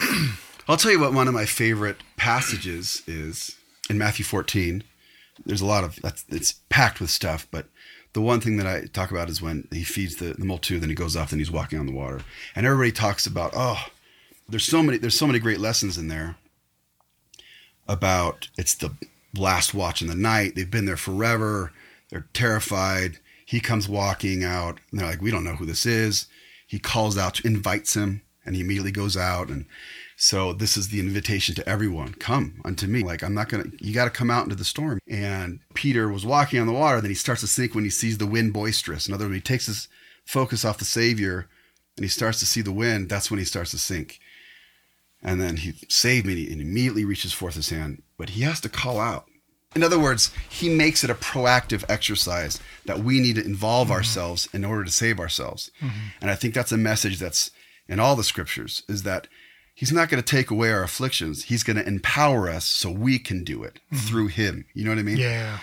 I'll 0.68 0.76
tell 0.76 0.90
you 0.90 1.00
what 1.00 1.12
one 1.12 1.28
of 1.28 1.34
my 1.34 1.44
favorite 1.44 1.98
passages 2.16 3.02
is 3.06 3.56
in 3.88 3.98
Matthew 3.98 4.24
14. 4.24 4.82
There's 5.44 5.60
a 5.60 5.66
lot 5.66 5.84
of 5.84 5.96
that's 5.96 6.24
it's 6.28 6.54
packed 6.68 7.00
with 7.00 7.10
stuff, 7.10 7.46
but 7.50 7.66
the 8.12 8.20
one 8.20 8.40
thing 8.40 8.56
that 8.56 8.66
I 8.66 8.86
talk 8.86 9.10
about 9.10 9.28
is 9.28 9.42
when 9.42 9.66
he 9.72 9.82
feeds 9.82 10.16
the, 10.16 10.34
the 10.34 10.44
multitude, 10.44 10.80
then 10.80 10.88
he 10.88 10.94
goes 10.94 11.16
off 11.16 11.32
and 11.32 11.40
he's 11.40 11.50
walking 11.50 11.78
on 11.78 11.86
the 11.86 11.92
water. 11.92 12.20
And 12.54 12.64
everybody 12.64 12.92
talks 12.92 13.26
about, 13.26 13.52
oh, 13.56 13.86
there's 14.48 14.64
so 14.64 14.82
many 14.82 14.98
there's 14.98 15.18
so 15.18 15.26
many 15.26 15.38
great 15.38 15.60
lessons 15.60 15.98
in 15.98 16.08
there 16.08 16.36
about 17.88 18.48
it's 18.56 18.74
the 18.74 18.94
last 19.36 19.74
watch 19.74 20.00
in 20.00 20.08
the 20.08 20.14
night. 20.14 20.54
They've 20.54 20.70
been 20.70 20.86
there 20.86 20.96
forever. 20.96 21.72
They're 22.10 22.26
terrified. 22.32 23.18
He 23.44 23.60
comes 23.60 23.88
walking 23.88 24.44
out, 24.44 24.78
and 24.90 25.00
they're 25.00 25.08
like, 25.08 25.20
"We 25.20 25.30
don't 25.30 25.44
know 25.44 25.56
who 25.56 25.66
this 25.66 25.84
is." 25.84 26.26
He 26.66 26.78
calls 26.78 27.18
out, 27.18 27.44
invites 27.44 27.94
him, 27.94 28.22
and 28.44 28.54
he 28.54 28.62
immediately 28.62 28.92
goes 28.92 29.16
out. 29.16 29.48
And 29.48 29.66
so 30.16 30.52
this 30.52 30.76
is 30.76 30.88
the 30.88 31.00
invitation 31.00 31.54
to 31.56 31.68
everyone: 31.68 32.14
"Come 32.14 32.60
unto 32.64 32.86
me." 32.86 33.02
Like 33.02 33.22
I'm 33.22 33.34
not 33.34 33.48
gonna. 33.48 33.64
You 33.80 33.92
got 33.92 34.04
to 34.04 34.10
come 34.10 34.30
out 34.30 34.44
into 34.44 34.56
the 34.56 34.64
storm. 34.64 35.00
And 35.08 35.60
Peter 35.74 36.08
was 36.08 36.26
walking 36.26 36.60
on 36.60 36.66
the 36.66 36.72
water. 36.72 37.00
Then 37.00 37.10
he 37.10 37.16
starts 37.16 37.40
to 37.40 37.46
sink 37.46 37.74
when 37.74 37.84
he 37.84 37.90
sees 37.90 38.18
the 38.18 38.26
wind 38.26 38.52
boisterous. 38.52 39.08
In 39.08 39.14
other 39.14 39.26
words, 39.26 39.36
he 39.36 39.40
takes 39.40 39.66
his 39.66 39.88
focus 40.24 40.64
off 40.64 40.78
the 40.78 40.84
Savior, 40.84 41.48
and 41.96 42.04
he 42.04 42.08
starts 42.08 42.38
to 42.40 42.46
see 42.46 42.60
the 42.60 42.72
wind. 42.72 43.08
That's 43.08 43.30
when 43.30 43.38
he 43.38 43.44
starts 43.44 43.72
to 43.72 43.78
sink. 43.78 44.20
And 45.22 45.40
then 45.40 45.56
he 45.56 45.72
saved 45.88 46.26
me 46.26 46.50
and 46.50 46.60
immediately 46.60 47.04
reaches 47.04 47.32
forth 47.32 47.54
his 47.54 47.70
hand. 47.70 48.02
But 48.18 48.30
he 48.30 48.42
has 48.42 48.60
to 48.60 48.68
call 48.68 49.00
out. 49.00 49.26
In 49.74 49.82
other 49.82 49.98
words, 49.98 50.30
he 50.48 50.68
makes 50.68 51.02
it 51.02 51.10
a 51.10 51.14
proactive 51.14 51.84
exercise 51.88 52.60
that 52.84 53.00
we 53.00 53.20
need 53.20 53.36
to 53.36 53.44
involve 53.44 53.88
mm-hmm. 53.88 53.96
ourselves 53.96 54.48
in 54.52 54.64
order 54.64 54.84
to 54.84 54.90
save 54.90 55.18
ourselves. 55.18 55.70
Mm-hmm. 55.80 56.08
And 56.20 56.30
I 56.30 56.34
think 56.34 56.54
that's 56.54 56.72
a 56.72 56.76
message 56.76 57.18
that's 57.18 57.50
in 57.88 57.98
all 57.98 58.16
the 58.16 58.24
scriptures 58.24 58.82
is 58.88 59.02
that 59.02 59.26
he's 59.74 59.92
not 59.92 60.08
going 60.08 60.22
to 60.22 60.36
take 60.36 60.50
away 60.50 60.70
our 60.70 60.82
afflictions. 60.82 61.44
He's 61.44 61.62
going 61.62 61.76
to 61.76 61.86
empower 61.86 62.48
us 62.48 62.64
so 62.64 62.90
we 62.90 63.18
can 63.18 63.44
do 63.44 63.62
it 63.64 63.80
mm-hmm. 63.92 63.96
through 63.96 64.28
him. 64.28 64.64
You 64.72 64.84
know 64.84 64.90
what 64.90 64.98
I 64.98 65.02
mean? 65.02 65.18
Yeah. 65.18 65.58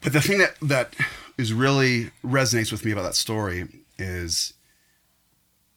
But 0.00 0.12
the 0.12 0.20
thing 0.20 0.38
that 0.38 0.56
that 0.62 0.94
is 1.36 1.52
really 1.52 2.12
resonates 2.24 2.70
with 2.70 2.84
me 2.84 2.92
about 2.92 3.02
that 3.02 3.14
story 3.14 3.66
is 3.98 4.54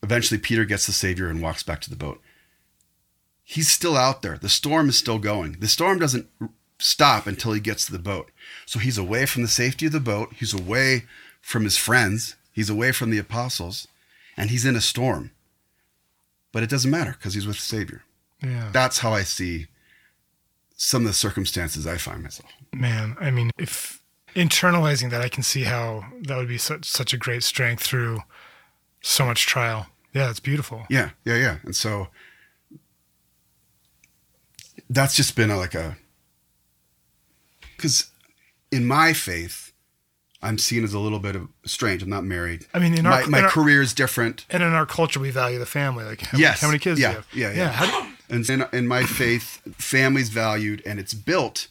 eventually 0.03 0.39
Peter 0.39 0.65
gets 0.65 0.85
the 0.85 0.93
savior 0.93 1.27
and 1.27 1.41
walks 1.41 1.63
back 1.63 1.81
to 1.81 1.89
the 1.89 1.95
boat. 1.95 2.21
He's 3.43 3.69
still 3.69 3.97
out 3.97 4.21
there. 4.21 4.37
The 4.37 4.49
storm 4.49 4.89
is 4.89 4.97
still 4.97 5.17
going. 5.17 5.57
The 5.59 5.67
storm 5.67 5.97
doesn't 5.97 6.27
stop 6.77 7.25
until 7.27 7.53
he 7.53 7.59
gets 7.59 7.85
to 7.85 7.91
the 7.91 7.99
boat. 7.99 8.29
So 8.65 8.77
he's 8.79 8.97
away 8.97 9.25
from 9.25 9.41
the 9.41 9.47
safety 9.47 9.87
of 9.87 9.91
the 9.91 9.99
boat. 9.99 10.33
He's 10.35 10.53
away 10.53 11.05
from 11.41 11.63
his 11.63 11.77
friends. 11.77 12.35
He's 12.51 12.69
away 12.69 12.91
from 12.91 13.09
the 13.09 13.17
apostles, 13.17 13.87
and 14.37 14.49
he's 14.49 14.65
in 14.65 14.75
a 14.75 14.81
storm. 14.81 15.31
But 16.51 16.63
it 16.63 16.69
doesn't 16.69 16.89
matter 16.89 17.11
because 17.11 17.33
he's 17.33 17.47
with 17.47 17.57
the 17.57 17.61
Savior. 17.61 18.03
Yeah. 18.41 18.69
That's 18.71 18.99
how 18.99 19.13
I 19.13 19.23
see 19.23 19.67
some 20.75 21.03
of 21.03 21.07
the 21.07 21.13
circumstances 21.13 21.85
I 21.85 21.97
find 21.97 22.23
myself. 22.23 22.49
Man, 22.73 23.15
I 23.19 23.31
mean, 23.31 23.51
if 23.57 24.01
internalizing 24.35 25.09
that, 25.11 25.21
I 25.21 25.29
can 25.29 25.43
see 25.43 25.63
how 25.63 26.05
that 26.21 26.37
would 26.37 26.47
be 26.47 26.57
such 26.57 26.85
such 26.85 27.13
a 27.13 27.17
great 27.17 27.43
strength 27.43 27.83
through 27.83 28.21
so 29.01 29.25
much 29.25 29.45
trial. 29.45 29.87
Yeah, 30.13 30.29
it's 30.29 30.39
beautiful. 30.39 30.85
Yeah, 30.89 31.11
yeah, 31.25 31.35
yeah. 31.35 31.57
And 31.63 31.75
so 31.75 32.07
that's 34.89 35.15
just 35.15 35.35
been 35.35 35.51
a, 35.51 35.57
like 35.57 35.75
a 35.75 35.97
because 37.75 38.09
in 38.71 38.85
my 38.85 39.13
faith, 39.13 39.68
I'm 40.41 40.57
seen 40.57 40.83
as 40.83 40.93
a 40.93 40.99
little 40.99 41.19
bit 41.19 41.35
of 41.35 41.49
strange. 41.65 42.01
I'm 42.01 42.09
not 42.09 42.23
married. 42.23 42.65
I 42.73 42.79
mean, 42.79 42.97
in 42.97 43.03
my, 43.03 43.23
our- 43.23 43.27
my 43.27 43.39
in 43.39 43.43
our- 43.45 43.49
career 43.51 43.81
is 43.81 43.93
different. 43.93 44.45
And 44.49 44.63
in 44.63 44.73
our 44.73 44.85
culture, 44.85 45.19
we 45.19 45.31
value 45.31 45.59
the 45.59 45.65
family. 45.65 46.05
Like, 46.05 46.21
how, 46.21 46.37
Yes. 46.37 46.61
how 46.61 46.67
many 46.67 46.79
kids 46.79 46.99
Yeah, 46.99 47.09
do 47.31 47.39
you 47.39 47.45
have? 47.45 47.55
yeah, 47.55 47.63
yeah. 47.63 47.71
how 47.71 48.07
And 48.29 48.49
in, 48.49 48.65
in 48.71 48.87
my 48.87 49.03
faith, 49.03 49.59
family's 49.75 50.29
valued 50.29 50.81
and 50.85 50.99
it's 50.99 51.13
built 51.13 51.67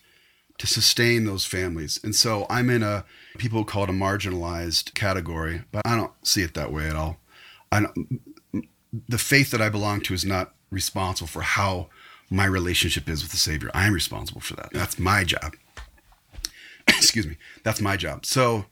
to 0.58 0.66
sustain 0.66 1.24
those 1.24 1.44
families. 1.46 2.00
And 2.02 2.14
so 2.14 2.44
I'm 2.50 2.68
in 2.68 2.82
a 2.82 3.04
people 3.38 3.64
call 3.64 3.84
it 3.84 3.90
a 3.90 3.92
marginalized 3.92 4.92
category, 4.94 5.62
but 5.70 5.82
I 5.86 5.94
don't 5.96 6.12
see 6.26 6.42
it 6.42 6.54
that 6.54 6.72
way 6.72 6.88
at 6.88 6.96
all. 6.96 7.18
I 7.70 7.80
don't, 7.80 8.20
the 9.08 9.18
faith 9.18 9.50
that 9.52 9.62
I 9.62 9.68
belong 9.68 10.00
to 10.02 10.14
is 10.14 10.24
not 10.24 10.52
responsible 10.70 11.28
for 11.28 11.42
how 11.42 11.88
my 12.28 12.44
relationship 12.44 13.08
is 13.08 13.22
with 13.22 13.30
the 13.30 13.36
Savior. 13.38 13.70
I'm 13.72 13.92
responsible 13.94 14.40
for 14.40 14.54
that. 14.56 14.70
That's 14.72 14.98
my 14.98 15.22
job. 15.24 15.54
Excuse 17.02 17.26
me. 17.26 17.36
That's 17.64 17.80
my 17.80 17.96
job. 17.96 18.26
So 18.26 18.66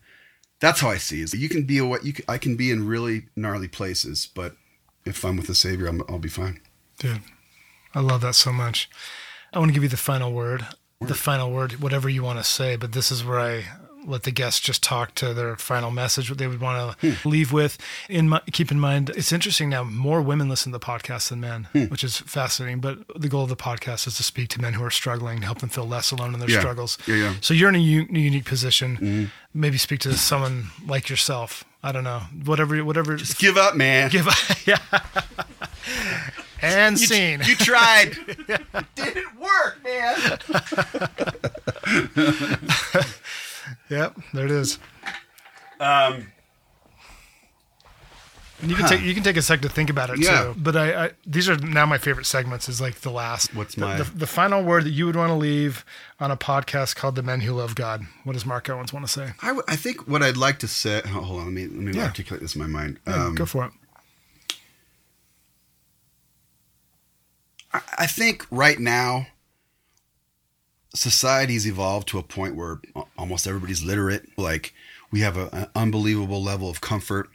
that's 0.61 0.81
how 0.81 0.91
I 0.91 0.99
see 0.99 1.23
it. 1.23 1.35
You 1.35 1.49
can 1.49 1.65
be 1.65 1.79
a 1.79 1.87
what 1.87 2.05
you 2.05 2.13
can, 2.13 2.25
I 2.29 2.39
can 2.39 2.57
be 2.57 2.71
in 2.71 2.87
really 2.87 3.27
gnarly 3.37 3.69
places, 3.69 4.29
but 4.35 4.57
if 5.05 5.25
I'm 5.25 5.37
with 5.37 5.47
the 5.47 5.55
Savior, 5.55 5.87
I'm, 5.87 6.03
I'll 6.09 6.19
be 6.19 6.29
fine. 6.29 6.61
Dude, 6.99 7.21
I 7.95 8.01
love 8.01 8.21
that 8.23 8.35
so 8.35 8.53
much. 8.53 8.91
I 9.53 9.59
want 9.59 9.71
to 9.71 9.75
give 9.75 9.83
you 9.83 9.89
the 9.89 9.97
final 9.97 10.33
word. 10.33 10.67
The 11.01 11.15
final 11.15 11.51
word, 11.51 11.83
whatever 11.83 12.09
you 12.09 12.23
want 12.23 12.39
to 12.39 12.45
say, 12.45 12.77
but 12.77 12.93
this 12.93 13.13
is 13.13 13.23
where 13.23 13.39
I 13.39 13.65
let 14.07 14.23
the 14.23 14.31
guests 14.31 14.61
just 14.61 14.83
talk 14.83 15.15
to 15.17 15.35
their 15.35 15.57
final 15.57 15.91
message, 15.91 16.31
what 16.31 16.39
they 16.39 16.47
would 16.47 16.61
want 16.61 16.99
to 17.01 17.13
hmm. 17.13 17.29
leave 17.29 17.53
with. 17.53 17.77
In 18.09 18.29
my, 18.29 18.41
keep 18.53 18.71
in 18.71 18.79
mind, 18.79 19.11
it's 19.11 19.33
interesting 19.33 19.69
now. 19.69 19.85
More 19.85 20.23
women 20.23 20.49
listen 20.49 20.73
to 20.73 20.79
the 20.79 20.85
podcast 20.85 21.29
than 21.29 21.41
men, 21.41 21.69
hmm. 21.73 21.85
which 21.85 22.05
is 22.05 22.19
fascinating. 22.19 22.81
But 22.81 22.99
the 23.15 23.29
goal 23.29 23.43
of 23.43 23.49
the 23.49 23.57
podcast 23.57 24.07
is 24.07 24.17
to 24.17 24.23
speak 24.23 24.49
to 24.51 24.61
men 24.61 24.75
who 24.75 24.85
are 24.85 24.91
struggling, 24.91 25.41
to 25.41 25.47
help 25.47 25.59
them 25.59 25.69
feel 25.69 25.87
less 25.87 26.11
alone 26.11 26.35
in 26.35 26.41
their 26.41 26.51
Yeah. 26.51 26.61
struggles. 26.61 26.99
Yeah, 27.07 27.17
yeah. 27.17 27.35
So 27.41 27.55
you're 27.55 27.69
in 27.69 27.75
a 27.75 27.79
u- 27.79 28.07
unique 28.09 28.45
position. 28.45 28.97
Mm-hmm. 28.97 29.25
Maybe 29.55 29.79
speak 29.79 30.01
to 30.01 30.15
someone 30.15 30.69
like 30.87 31.09
yourself. 31.09 31.65
I 31.83 31.93
don't 31.93 32.05
know. 32.05 32.21
Whatever. 32.45 32.85
Whatever. 32.85 33.17
Just 33.17 33.39
give 33.39 33.57
up, 33.57 33.75
man. 33.75 34.11
give. 34.11 34.29
up. 34.29 34.35
yeah. 34.67 34.79
and 36.63 36.99
scene. 36.99 37.41
You 37.45 37.57
tried. 37.57 38.17
it 38.49 38.61
didn't 38.95 39.41
work, 39.41 39.79
man. 39.85 40.39
Yep, 43.91 44.17
there 44.35 44.45
it 44.45 44.51
is. 44.51 44.79
Um, 45.81 46.29
And 48.63 48.71
you 48.71 48.77
can 48.77 48.89
take 48.89 49.03
you 49.03 49.13
can 49.13 49.23
take 49.23 49.37
a 49.37 49.43
sec 49.43 49.61
to 49.63 49.69
think 49.69 49.91
about 49.91 50.09
it 50.09 50.19
Yeah. 50.19 50.45
too. 50.45 50.55
But 50.57 50.77
I, 50.77 51.05
I 51.07 51.11
these 51.27 51.47
are 51.51 51.57
now 51.59 51.85
my 51.85 51.99
favorite 51.99 52.25
segments. 52.25 52.69
Is 52.71 52.81
like 52.81 53.01
the 53.03 53.11
last. 53.11 53.55
What's 53.55 53.75
the, 53.75 53.83
my- 53.83 53.97
the, 53.97 54.05
the 54.05 54.27
final 54.27 54.63
word 54.63 54.85
that 54.85 54.93
you 54.93 55.05
would 55.07 55.17
want 55.17 55.29
to 55.31 55.35
leave 55.35 55.85
on 56.19 56.31
a 56.31 56.37
podcast 56.39 56.97
called 56.97 57.17
"The 57.17 57.23
Men 57.23 57.41
Who 57.41 57.53
Love 57.53 57.75
God"? 57.75 58.07
What 58.25 58.33
does 58.33 58.47
Mark 58.47 58.71
Owens 58.71 58.93
want 58.95 59.05
to 59.07 59.13
say? 59.13 59.33
I, 59.43 59.49
w- 59.49 59.65
I 59.69 59.77
think 59.77 60.09
what 60.09 60.23
I'd 60.23 60.39
like 60.39 60.59
to 60.61 60.69
say. 60.69 61.03
oh, 61.05 61.09
Hold 61.21 61.41
on, 61.41 61.45
let 61.47 61.55
me 61.55 61.65
let 61.67 61.73
me 61.75 61.93
Yeah. 61.93 62.05
articulate 62.07 62.41
this 62.41 62.55
in 62.57 62.63
my 62.63 62.67
mind. 62.67 62.99
Yeah, 63.07 63.27
Um, 63.27 63.35
Go 63.35 63.45
for 63.45 63.67
it. 63.67 63.73
I- 67.75 67.83
I 67.99 68.07
think 68.07 68.47
right 68.51 68.79
now, 68.79 69.27
society's 70.97 71.67
evolved 71.67 72.09
to 72.09 72.19
a 72.19 72.23
point 72.23 72.57
where 72.57 72.81
almost 73.19 73.47
everybody's 73.47 73.85
literate. 73.85 74.27
Like 74.39 74.75
we 75.11 75.21
have 75.21 75.37
a, 75.37 75.49
an 75.53 75.67
unbelievable 75.75 76.43
level 76.43 76.69
of 76.69 76.81
comfort. 76.81 77.29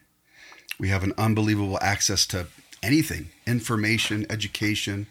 We 0.80 0.90
have 0.90 1.04
an 1.04 1.14
unbelievable 1.18 1.78
access 1.82 2.26
to 2.28 2.48
anything, 2.82 3.30
information, 3.46 4.26
education. 4.30 5.08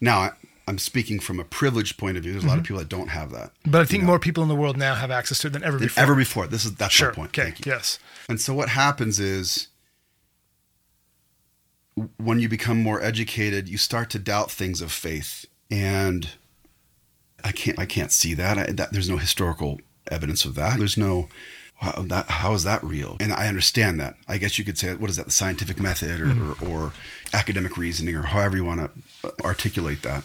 Now, 0.00 0.32
I'm 0.68 0.78
speaking 0.78 1.20
from 1.20 1.38
a 1.38 1.44
privileged 1.44 1.96
point 1.96 2.16
of 2.16 2.22
view. 2.22 2.32
There's 2.32 2.44
a 2.44 2.48
lot 2.48 2.54
of 2.54 2.64
mm-hmm. 2.64 2.74
people 2.74 2.78
that 2.78 2.88
don't 2.88 3.08
have 3.08 3.30
that 3.32 3.52
But 3.64 3.82
I 3.82 3.84
think 3.84 4.02
more 4.02 4.18
people 4.18 4.42
in 4.42 4.48
the 4.48 4.56
world 4.56 4.76
now 4.76 4.94
have 4.94 5.10
access 5.10 5.38
to 5.40 5.46
it 5.46 5.52
than 5.52 5.62
ever 5.62 5.78
than 5.78 5.86
before. 5.86 6.02
ever 6.02 6.14
before. 6.14 6.46
This 6.48 6.64
is 6.64 6.74
that's 6.74 6.92
sure. 6.92 7.10
my 7.10 7.14
point. 7.14 7.30
Okay. 7.30 7.42
Thank 7.44 7.66
you. 7.66 7.72
Yes. 7.72 7.98
And 8.28 8.40
so 8.40 8.52
what 8.52 8.70
happens 8.70 9.20
is 9.20 9.68
when 12.16 12.40
you 12.40 12.48
become 12.48 12.82
more 12.82 13.00
educated, 13.00 13.68
you 13.68 13.78
start 13.78 14.10
to 14.10 14.18
doubt 14.18 14.50
things 14.50 14.80
of 14.80 14.90
faith. 14.90 15.46
And 15.70 16.30
I 17.46 17.52
can't 17.52 17.78
I 17.78 17.86
can't 17.86 18.10
see 18.10 18.34
that. 18.34 18.58
I, 18.58 18.64
that 18.72 18.92
there's 18.92 19.08
no 19.08 19.18
historical 19.18 19.80
evidence 20.10 20.44
of 20.44 20.56
that. 20.56 20.78
There's 20.78 20.96
no 20.96 21.28
how, 21.76 22.02
that, 22.02 22.28
how 22.28 22.54
is 22.54 22.64
that 22.64 22.82
real? 22.82 23.16
And 23.20 23.32
I 23.32 23.46
understand 23.46 24.00
that. 24.00 24.16
I 24.26 24.38
guess 24.38 24.58
you 24.58 24.64
could 24.64 24.76
say 24.76 24.94
what 24.96 25.10
is 25.10 25.16
that 25.16 25.26
the 25.26 25.30
scientific 25.30 25.78
method 25.78 26.20
or, 26.20 26.66
or, 26.66 26.68
or 26.68 26.92
academic 27.32 27.76
reasoning 27.76 28.16
or 28.16 28.22
however 28.22 28.56
you 28.56 28.64
want 28.64 28.80
to 28.80 29.28
uh, 29.28 29.30
articulate 29.44 30.02
that. 30.02 30.24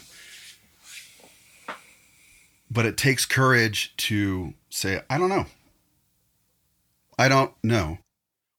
But 2.68 2.86
it 2.86 2.96
takes 2.96 3.24
courage 3.24 3.94
to 3.98 4.54
say 4.68 5.02
I 5.08 5.16
don't 5.16 5.28
know. 5.28 5.46
I 7.16 7.28
don't 7.28 7.52
know. 7.62 7.98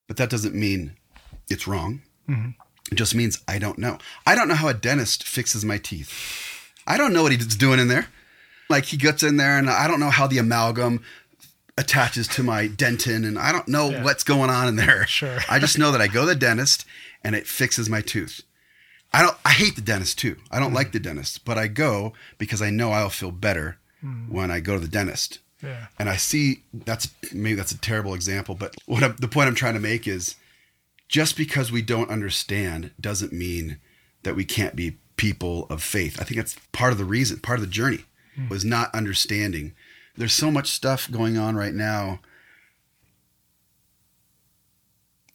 But 0.07 0.15
that 0.17 0.29
doesn't 0.29 0.55
mean 0.55 0.93
it's 1.49 1.67
wrong. 1.67 2.01
Mm-hmm. 2.29 2.51
It 2.93 2.95
just 2.95 3.13
means 3.13 3.43
I 3.45 3.59
don't 3.59 3.77
know. 3.77 3.97
I 4.25 4.35
don't 4.35 4.47
know 4.47 4.55
how 4.55 4.69
a 4.69 4.73
dentist 4.73 5.27
fixes 5.27 5.65
my 5.65 5.79
teeth. 5.79 6.71
I 6.87 6.97
don't 6.97 7.11
know 7.11 7.23
what 7.23 7.33
he's 7.33 7.57
doing 7.57 7.79
in 7.79 7.89
there. 7.89 8.07
Like 8.69 8.85
he 8.85 8.97
gets 8.97 9.23
in 9.23 9.37
there 9.37 9.57
and 9.57 9.69
I 9.69 9.87
don't 9.87 9.99
know 9.99 10.09
how 10.09 10.27
the 10.27 10.37
amalgam 10.37 11.03
attaches 11.77 12.27
to 12.29 12.43
my 12.43 12.67
dentin 12.67 13.25
and 13.25 13.37
I 13.37 13.51
don't 13.51 13.67
know 13.67 13.89
Yeah. 13.89 14.03
what's 14.03 14.23
going 14.23 14.49
on 14.49 14.67
in 14.67 14.75
there. 14.75 15.07
Sure. 15.07 15.39
I 15.49 15.59
just 15.59 15.77
know 15.77 15.91
that 15.91 16.01
I 16.01 16.07
go 16.07 16.21
to 16.21 16.27
the 16.27 16.35
dentist 16.35 16.85
and 17.23 17.35
it 17.35 17.47
fixes 17.47 17.89
my 17.89 18.01
tooth. 18.01 18.41
I 19.11 19.21
don't 19.21 19.37
I 19.45 19.51
hate 19.51 19.75
the 19.75 19.81
dentist 19.81 20.19
too. 20.19 20.37
I 20.51 20.59
don't 20.59 20.73
like 20.73 20.89
mm. 20.89 20.93
the 20.93 20.99
dentist, 20.99 21.45
but 21.45 21.57
I 21.57 21.67
go 21.67 22.13
because 22.37 22.61
I 22.61 22.69
know 22.69 22.91
I'll 22.91 23.09
feel 23.09 23.31
better 23.31 23.77
mm. 24.03 24.29
when 24.29 24.51
I 24.51 24.59
go 24.59 24.73
to 24.73 24.79
the 24.79 24.87
dentist 24.87 25.39
Yeah. 25.61 25.87
and 25.99 26.09
I 26.09 26.17
see 26.17 26.63
that's 26.73 27.09
maybe 27.33 27.55
that's 27.55 27.71
a 27.71 27.77
terrible 27.77 28.13
example, 28.13 28.55
but 28.55 28.75
what 28.85 29.03
I'm, 29.03 29.15
the 29.19 29.27
point 29.27 29.47
I'm 29.47 29.55
trying 29.55 29.75
to 29.75 29.79
make 29.79 30.07
is 30.07 30.35
just 31.09 31.37
because 31.37 31.71
we 31.71 31.81
don't 31.81 32.09
understand 32.09 32.91
doesn't 32.99 33.33
mean 33.33 33.79
that 34.23 34.35
we 34.35 34.45
can't 34.45 34.75
be 34.75 34.97
people 35.15 35.67
of 35.69 35.83
faith. 35.83 36.19
I 36.19 36.23
think 36.23 36.37
that's 36.37 36.55
part 36.71 36.91
of 36.91 36.97
the 36.97 37.05
reason, 37.05 37.39
part 37.39 37.59
of 37.59 37.65
the 37.65 37.71
journey 37.71 38.05
Hmm. 38.35 38.49
was 38.49 38.65
not 38.65 38.93
understanding. 38.93 39.73
There's 40.15 40.33
so 40.33 40.51
much 40.51 40.69
stuff 40.69 41.09
going 41.09 41.37
on 41.37 41.55
right 41.55 41.73
now 41.73 42.19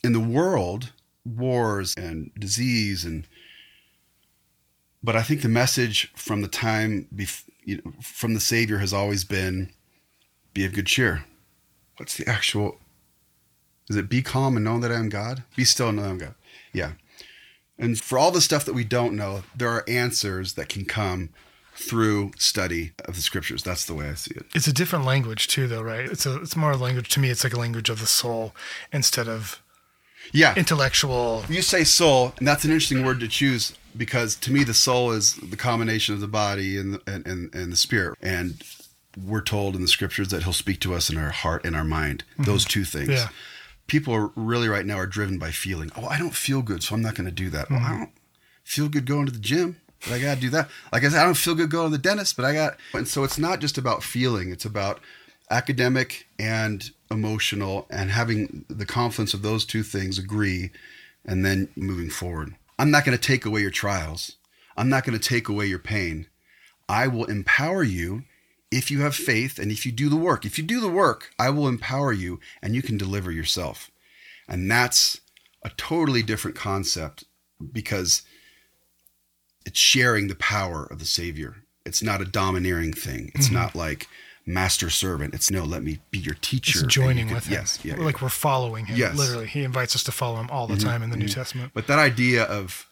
in 0.04 0.12
the 0.12 0.20
world, 0.20 0.92
wars 1.24 1.94
and 1.96 2.30
disease 2.38 3.04
and 3.04 3.26
but 5.02 5.14
I 5.14 5.22
think 5.22 5.42
the 5.42 5.48
message 5.48 6.12
from 6.16 6.42
the 6.42 6.48
time 6.48 7.06
bef- 7.14 7.48
you 7.64 7.76
know, 7.76 7.92
from 8.02 8.34
the 8.34 8.40
Savior 8.40 8.78
has 8.78 8.92
always 8.92 9.24
been 9.24 9.70
be 10.54 10.64
of 10.64 10.72
good 10.72 10.86
cheer. 10.86 11.24
What's 11.96 12.16
the 12.16 12.28
actual? 12.28 12.78
Is 13.88 13.96
it 13.96 14.08
be 14.08 14.22
calm 14.22 14.56
and 14.56 14.64
know 14.64 14.80
that 14.80 14.90
I 14.92 14.96
am 14.96 15.08
God? 15.08 15.44
Be 15.56 15.64
still 15.64 15.88
and 15.88 15.96
know 15.96 16.02
that 16.02 16.08
I 16.08 16.12
am 16.12 16.18
God. 16.18 16.34
Yeah. 16.72 16.92
And 17.78 17.98
for 17.98 18.18
all 18.18 18.32
the 18.32 18.40
stuff 18.40 18.64
that 18.64 18.74
we 18.74 18.84
don't 18.84 19.14
know, 19.14 19.44
there 19.56 19.70
are 19.70 19.84
answers 19.88 20.54
that 20.54 20.68
can 20.68 20.84
come 20.84 21.30
through 21.78 22.32
study 22.38 22.92
of 23.04 23.14
the 23.14 23.22
scriptures. 23.22 23.62
That's 23.62 23.84
the 23.86 23.94
way 23.94 24.08
I 24.08 24.14
see 24.14 24.34
it. 24.34 24.46
It's 24.54 24.66
a 24.66 24.72
different 24.72 25.04
language 25.04 25.46
too, 25.46 25.68
though, 25.68 25.82
right? 25.82 26.04
It's 26.10 26.26
a 26.26 26.36
it's 26.42 26.56
more 26.56 26.72
a 26.72 26.76
language 26.76 27.08
to 27.10 27.20
me. 27.20 27.30
It's 27.30 27.44
like 27.44 27.52
a 27.54 27.58
language 27.58 27.88
of 27.88 28.00
the 28.00 28.06
soul 28.06 28.54
instead 28.92 29.28
of 29.28 29.62
Yeah. 30.32 30.54
intellectual. 30.56 31.44
You 31.48 31.62
say 31.62 31.84
soul, 31.84 32.34
and 32.38 32.48
that's 32.48 32.64
an 32.64 32.72
interesting 32.72 33.04
word 33.04 33.20
to 33.20 33.28
choose 33.28 33.74
because 33.96 34.34
to 34.36 34.52
me 34.52 34.64
the 34.64 34.74
soul 34.74 35.12
is 35.12 35.34
the 35.36 35.56
combination 35.56 36.14
of 36.14 36.20
the 36.20 36.28
body 36.28 36.76
and 36.76 36.94
the, 36.94 37.02
and, 37.06 37.26
and, 37.26 37.54
and 37.54 37.72
the 37.72 37.76
spirit. 37.76 38.18
And 38.20 38.62
we're 39.16 39.40
told 39.40 39.74
in 39.76 39.82
the 39.82 39.88
scriptures 39.88 40.28
that 40.28 40.42
he'll 40.42 40.52
speak 40.52 40.80
to 40.80 40.94
us 40.94 41.08
in 41.10 41.16
our 41.16 41.30
heart 41.30 41.64
and 41.64 41.76
our 41.76 41.84
mind. 41.84 42.24
Mm-hmm. 42.32 42.44
Those 42.44 42.64
two 42.64 42.84
things. 42.84 43.08
Yeah. 43.10 43.28
People 43.86 44.14
are 44.14 44.30
really 44.34 44.68
right 44.68 44.84
now 44.84 44.96
are 44.96 45.06
driven 45.06 45.38
by 45.38 45.50
feeling. 45.52 45.90
Oh, 45.96 46.06
I 46.06 46.18
don't 46.18 46.34
feel 46.34 46.60
good, 46.60 46.82
so 46.82 46.94
I'm 46.94 47.02
not 47.02 47.14
going 47.14 47.24
to 47.28 47.32
do 47.34 47.50
that. 47.50 47.70
Well, 47.70 47.78
mm-hmm. 47.78 47.94
I 47.94 47.98
don't 47.98 48.12
feel 48.64 48.88
good 48.88 49.06
going 49.06 49.26
to 49.26 49.32
the 49.32 49.38
gym, 49.38 49.80
but 50.04 50.12
I 50.12 50.18
got 50.20 50.34
to 50.36 50.40
do 50.40 50.50
that. 50.50 50.68
Like 50.92 51.04
I 51.04 51.08
said, 51.08 51.20
I 51.20 51.24
don't 51.24 51.36
feel 51.36 51.54
good 51.54 51.70
going 51.70 51.90
to 51.90 51.96
the 51.96 52.02
dentist, 52.02 52.36
but 52.36 52.44
I 52.44 52.52
got. 52.54 52.76
And 52.94 53.08
so 53.08 53.24
it's 53.24 53.38
not 53.38 53.60
just 53.60 53.78
about 53.78 54.02
feeling; 54.02 54.50
it's 54.50 54.64
about 54.64 55.00
academic 55.50 56.26
and 56.38 56.90
emotional, 57.10 57.86
and 57.90 58.10
having 58.10 58.64
the 58.68 58.86
confidence 58.86 59.34
of 59.34 59.42
those 59.42 59.64
two 59.64 59.82
things 59.82 60.18
agree, 60.18 60.70
and 61.24 61.44
then 61.44 61.68
moving 61.76 62.10
forward. 62.10 62.54
I'm 62.78 62.90
not 62.90 63.04
to 63.18 63.22
take 63.22 63.44
away 63.44 63.62
your 63.62 63.70
trials. 63.70 64.36
I'm 64.76 64.88
not 64.88 65.04
to 65.18 65.28
take 65.28 65.48
away 65.48 65.66
your 65.66 65.80
pain. 65.80 66.26
I 66.88 67.08
will 67.08 67.24
empower 67.24 67.82
you 67.82 68.22
if 68.70 68.90
you 68.90 69.00
have 69.00 69.14
faith 69.14 69.58
and 69.58 69.72
if 69.72 69.84
you 69.84 69.92
do 69.92 70.08
the 70.08 70.16
work. 70.16 70.44
If 70.44 70.58
you 70.58 70.64
do 70.64 70.80
the 70.80 70.88
work, 70.88 71.30
I 71.38 71.50
will 71.50 71.68
empower 71.68 72.12
you 72.12 72.38
and 72.62 72.74
you 72.74 72.82
can 72.82 72.96
deliver 72.96 73.32
yourself. 73.32 73.90
And 74.48 74.70
that's 74.70 75.20
a 75.62 75.70
totally 75.70 76.22
different 76.22 76.56
concept 76.56 77.24
because 77.72 78.22
it's 79.68 79.78
sharing 79.78 80.28
the 80.28 80.34
power 80.34 80.86
of 80.90 80.98
the 80.98 81.04
Savior. 81.04 81.56
It's 81.84 82.02
not 82.02 82.22
a 82.22 82.24
domineering 82.24 82.94
thing. 82.94 83.30
It's 83.34 83.50
not 83.50 83.74
like 83.74 84.08
master 84.46 84.88
servant. 84.88 85.34
It's 85.34 85.50
no, 85.50 85.62
let 85.62 85.82
me 85.82 85.98
be 86.10 86.18
your 86.18 86.36
teacher. 86.36 86.84
It's 86.84 86.94
joining 86.94 87.28
you 87.28 87.34
with 87.34 87.48
him. 87.48 87.52
Yes. 87.52 87.78
Yeah, 87.84 87.96
yeah. 87.98 88.04
like 88.04 88.22
we're 88.22 88.30
following 88.30 88.86
him. 88.86 88.96
Yes. 88.96 89.10
Mm-hmm. 89.10 89.18
Literally, 89.18 89.46
he 89.46 89.64
invites 89.64 89.94
us 89.94 90.02
to 90.04 90.12
follow 90.12 90.40
him 90.40 90.48
all 90.50 90.66
the 90.66 90.78
time 90.78 91.02
in 91.02 91.10
the 91.10 91.18
New 91.18 91.28
Testament. 91.28 91.72
But 91.74 91.86
that 91.86 91.98
idea 91.98 92.44
of 92.44 92.88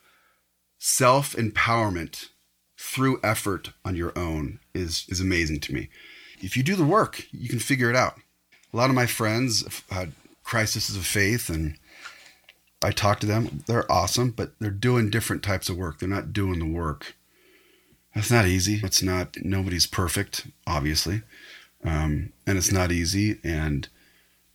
self 0.76 1.34
empowerment 1.34 2.26
through 2.78 3.20
effort 3.24 3.70
on 3.82 3.96
your 3.96 4.12
own 4.18 4.58
is 4.74 5.06
is 5.08 5.18
amazing 5.18 5.60
to 5.60 5.72
me. 5.72 5.88
If 6.42 6.58
you 6.58 6.62
do 6.62 6.76
the 6.76 6.84
work, 6.84 7.24
you 7.32 7.48
can 7.48 7.58
figure 7.58 7.88
it 7.88 7.96
out. 7.96 8.18
A 8.74 8.76
lot 8.76 8.90
of 8.90 8.96
my 8.96 9.06
friends 9.06 9.62
have 9.62 9.82
had 9.88 10.12
crises 10.44 10.94
of 10.94 11.06
faith, 11.06 11.48
and 11.48 11.78
I 12.82 12.90
talk 12.90 13.20
to 13.20 13.26
them. 13.26 13.62
They're 13.66 13.90
awesome, 13.90 14.30
but 14.30 14.52
they're 14.60 14.70
doing 14.70 15.10
different 15.10 15.42
types 15.42 15.68
of 15.68 15.76
work. 15.76 15.98
They're 15.98 16.08
not 16.08 16.32
doing 16.32 16.58
the 16.58 16.66
work. 16.66 17.16
That's 18.14 18.30
not 18.30 18.46
easy. 18.46 18.80
It's 18.82 19.02
not. 19.02 19.36
Nobody's 19.42 19.86
perfect, 19.86 20.46
obviously, 20.66 21.22
um, 21.84 22.32
and 22.46 22.56
it's 22.58 22.72
not 22.72 22.92
easy. 22.92 23.38
And 23.44 23.88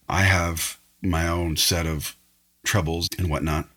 I 0.10 0.22
have 0.24 0.78
my 1.02 1.28
own 1.28 1.58
set 1.58 1.86
of 1.86 2.16
troubles 2.64 3.08
and 3.18 3.30
whatnot. 3.30 3.68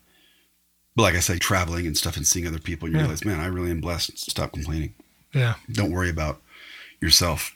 But 0.95 1.03
like 1.03 1.15
I 1.15 1.19
say, 1.19 1.37
traveling 1.37 1.85
and 1.87 1.97
stuff 1.97 2.15
and 2.17 2.25
seeing 2.25 2.47
other 2.47 2.59
people, 2.59 2.87
you 2.87 2.95
Yeah. 2.95 3.01
realize, 3.01 3.25
man, 3.25 3.39
I 3.39 3.47
really 3.47 3.71
am 3.71 3.81
blessed. 3.81 4.17
Stop 4.19 4.53
complaining. 4.53 4.93
Yeah, 5.33 5.55
Don't 5.71 5.91
worry 5.91 6.09
about 6.09 6.41
yourself. 7.01 7.53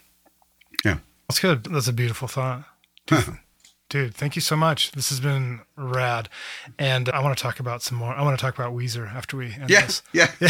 Yeah. 0.84 0.98
that's 1.30 1.40
good. 1.40 1.64
That's 1.64 1.88
a 1.88 1.94
beautiful 1.94 2.28
thought. 2.28 2.66
Dude, 3.90 4.14
thank 4.14 4.36
you 4.36 4.42
so 4.42 4.56
much. 4.56 4.92
This 4.92 5.10
has 5.10 5.20
been 5.20 5.62
rad. 5.76 6.30
And 6.78 7.10
I 7.10 7.22
want 7.24 7.36
to 7.36 7.42
talk 7.42 7.60
about 7.60 7.82
some 7.82 7.98
more. 7.98 8.14
I 8.14 8.22
want 8.22 8.38
to 8.38 8.42
talk 8.42 8.54
about 8.54 8.74
Weezer 8.74 9.12
after 9.12 9.36
we 9.36 9.48
end 9.54 9.70
Yeah. 9.70 9.86
this. 9.88 10.04
Yeah. 10.14 10.32
Well, 10.40 10.50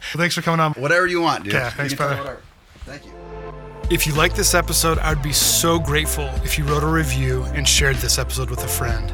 thanks 0.16 0.34
for 0.34 0.42
coming 0.42 0.58
on. 0.60 0.72
Whatever 0.72 1.06
you 1.06 1.20
want, 1.20 1.44
dude. 1.44 1.52
Yeah, 1.52 1.70
thanks, 1.70 1.94
brother. 1.94 2.40
Thank 2.80 3.04
you. 3.04 3.12
If 3.90 4.06
you 4.06 4.14
like 4.14 4.34
this 4.34 4.54
episode, 4.54 4.98
I 4.98 5.10
would 5.14 5.22
be 5.22 5.32
so 5.32 5.78
grateful 5.78 6.24
if 6.42 6.58
you 6.58 6.64
wrote 6.64 6.82
a 6.82 6.86
review 6.88 7.44
and 7.54 7.68
shared 7.68 7.96
this 7.96 8.18
episode 8.18 8.50
with 8.50 8.64
a 8.64 8.68
friend. 8.68 9.12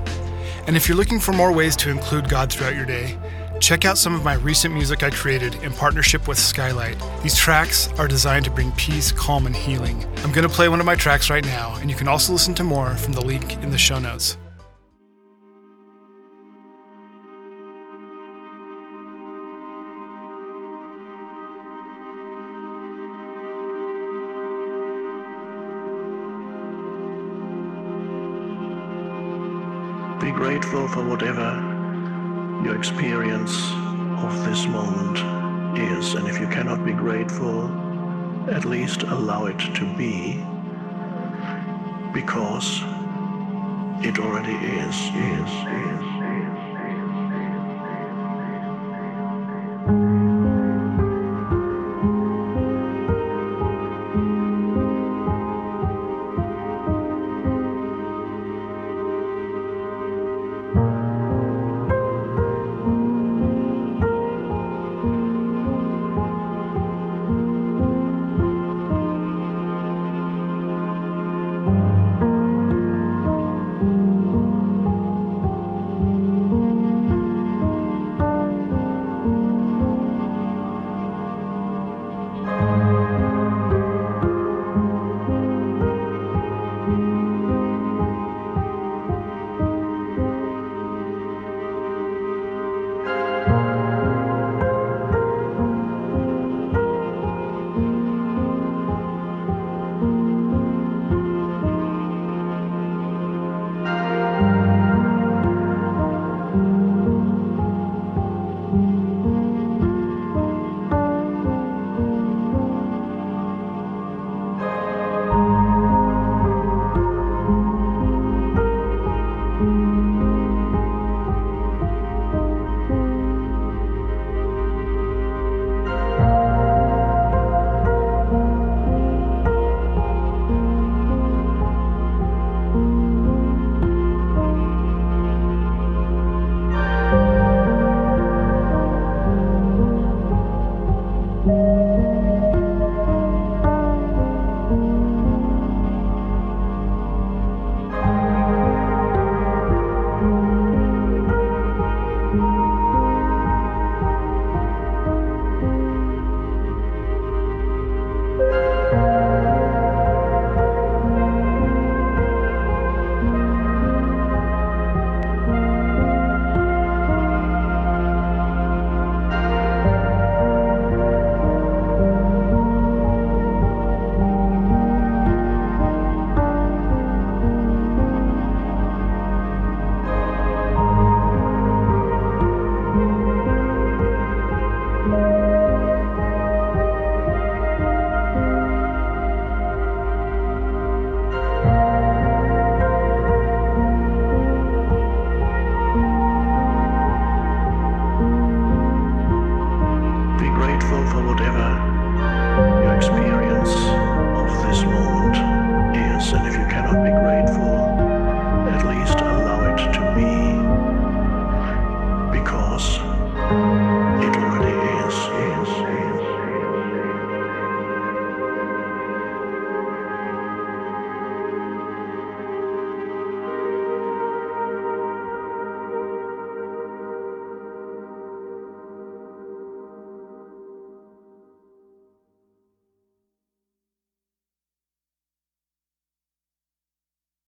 And 0.67 0.77
if 0.77 0.89
you're 0.89 0.97
looking 0.97 1.21
for 1.21 1.33
more 1.33 1.53
ways 1.53 1.75
to 1.77 1.91
include 1.91 2.29
God 2.29 2.53
throughout 2.53 2.77
your 2.77 2.87
day, 2.87 3.19
check 3.61 3.85
out 3.85 3.99
some 3.99 4.15
of 4.15 4.25
my 4.25 4.35
recent 4.35 4.75
music 4.75 5.03
I 5.03 5.11
created 5.11 5.55
in 5.63 5.73
partnership 5.73 6.27
with 6.27 6.39
Skylight. 6.39 6.97
These 7.23 7.37
tracks 7.37 7.89
are 7.99 8.09
designed 8.09 8.47
to 8.47 8.51
bring 8.51 8.73
peace, 8.73 9.13
calm, 9.13 9.47
and 9.47 9.55
healing. 9.55 10.05
I'm 10.19 10.33
going 10.33 10.49
to 10.49 10.53
play 10.53 10.69
one 10.69 10.81
of 10.81 10.87
my 10.87 10.97
tracks 10.97 11.31
right 11.31 11.45
now, 11.45 11.77
and 11.77 11.91
you 11.91 11.97
can 11.97 12.09
also 12.09 12.33
listen 12.33 12.55
to 12.55 12.65
more 12.65 12.97
from 12.97 13.13
the 13.13 13.21
link 13.21 13.63
in 13.63 13.71
the 13.71 13.79
show 13.79 13.99
notes. 13.99 14.37
Be 30.21 30.31
grateful 30.33 30.87
for 30.89 31.03
whatever 31.07 31.70
your 32.65 32.77
experience 32.77 33.57
of 34.23 34.45
this 34.45 34.67
moment 34.67 35.19
is. 35.79 36.15
And 36.15 36.29
if 36.29 36.39
you 36.41 36.47
cannot 36.49 36.85
be 36.85 36.93
grateful, 36.93 37.71
at 38.51 38.65
least 38.65 39.03
allow 39.03 39.47
it 39.47 39.59
to 39.77 39.85
be 39.97 40.43
because 42.13 42.81
it 44.05 44.19
already 44.19 44.55
is, 44.55 44.97
is, 45.15 46.05
is. 46.05 46.10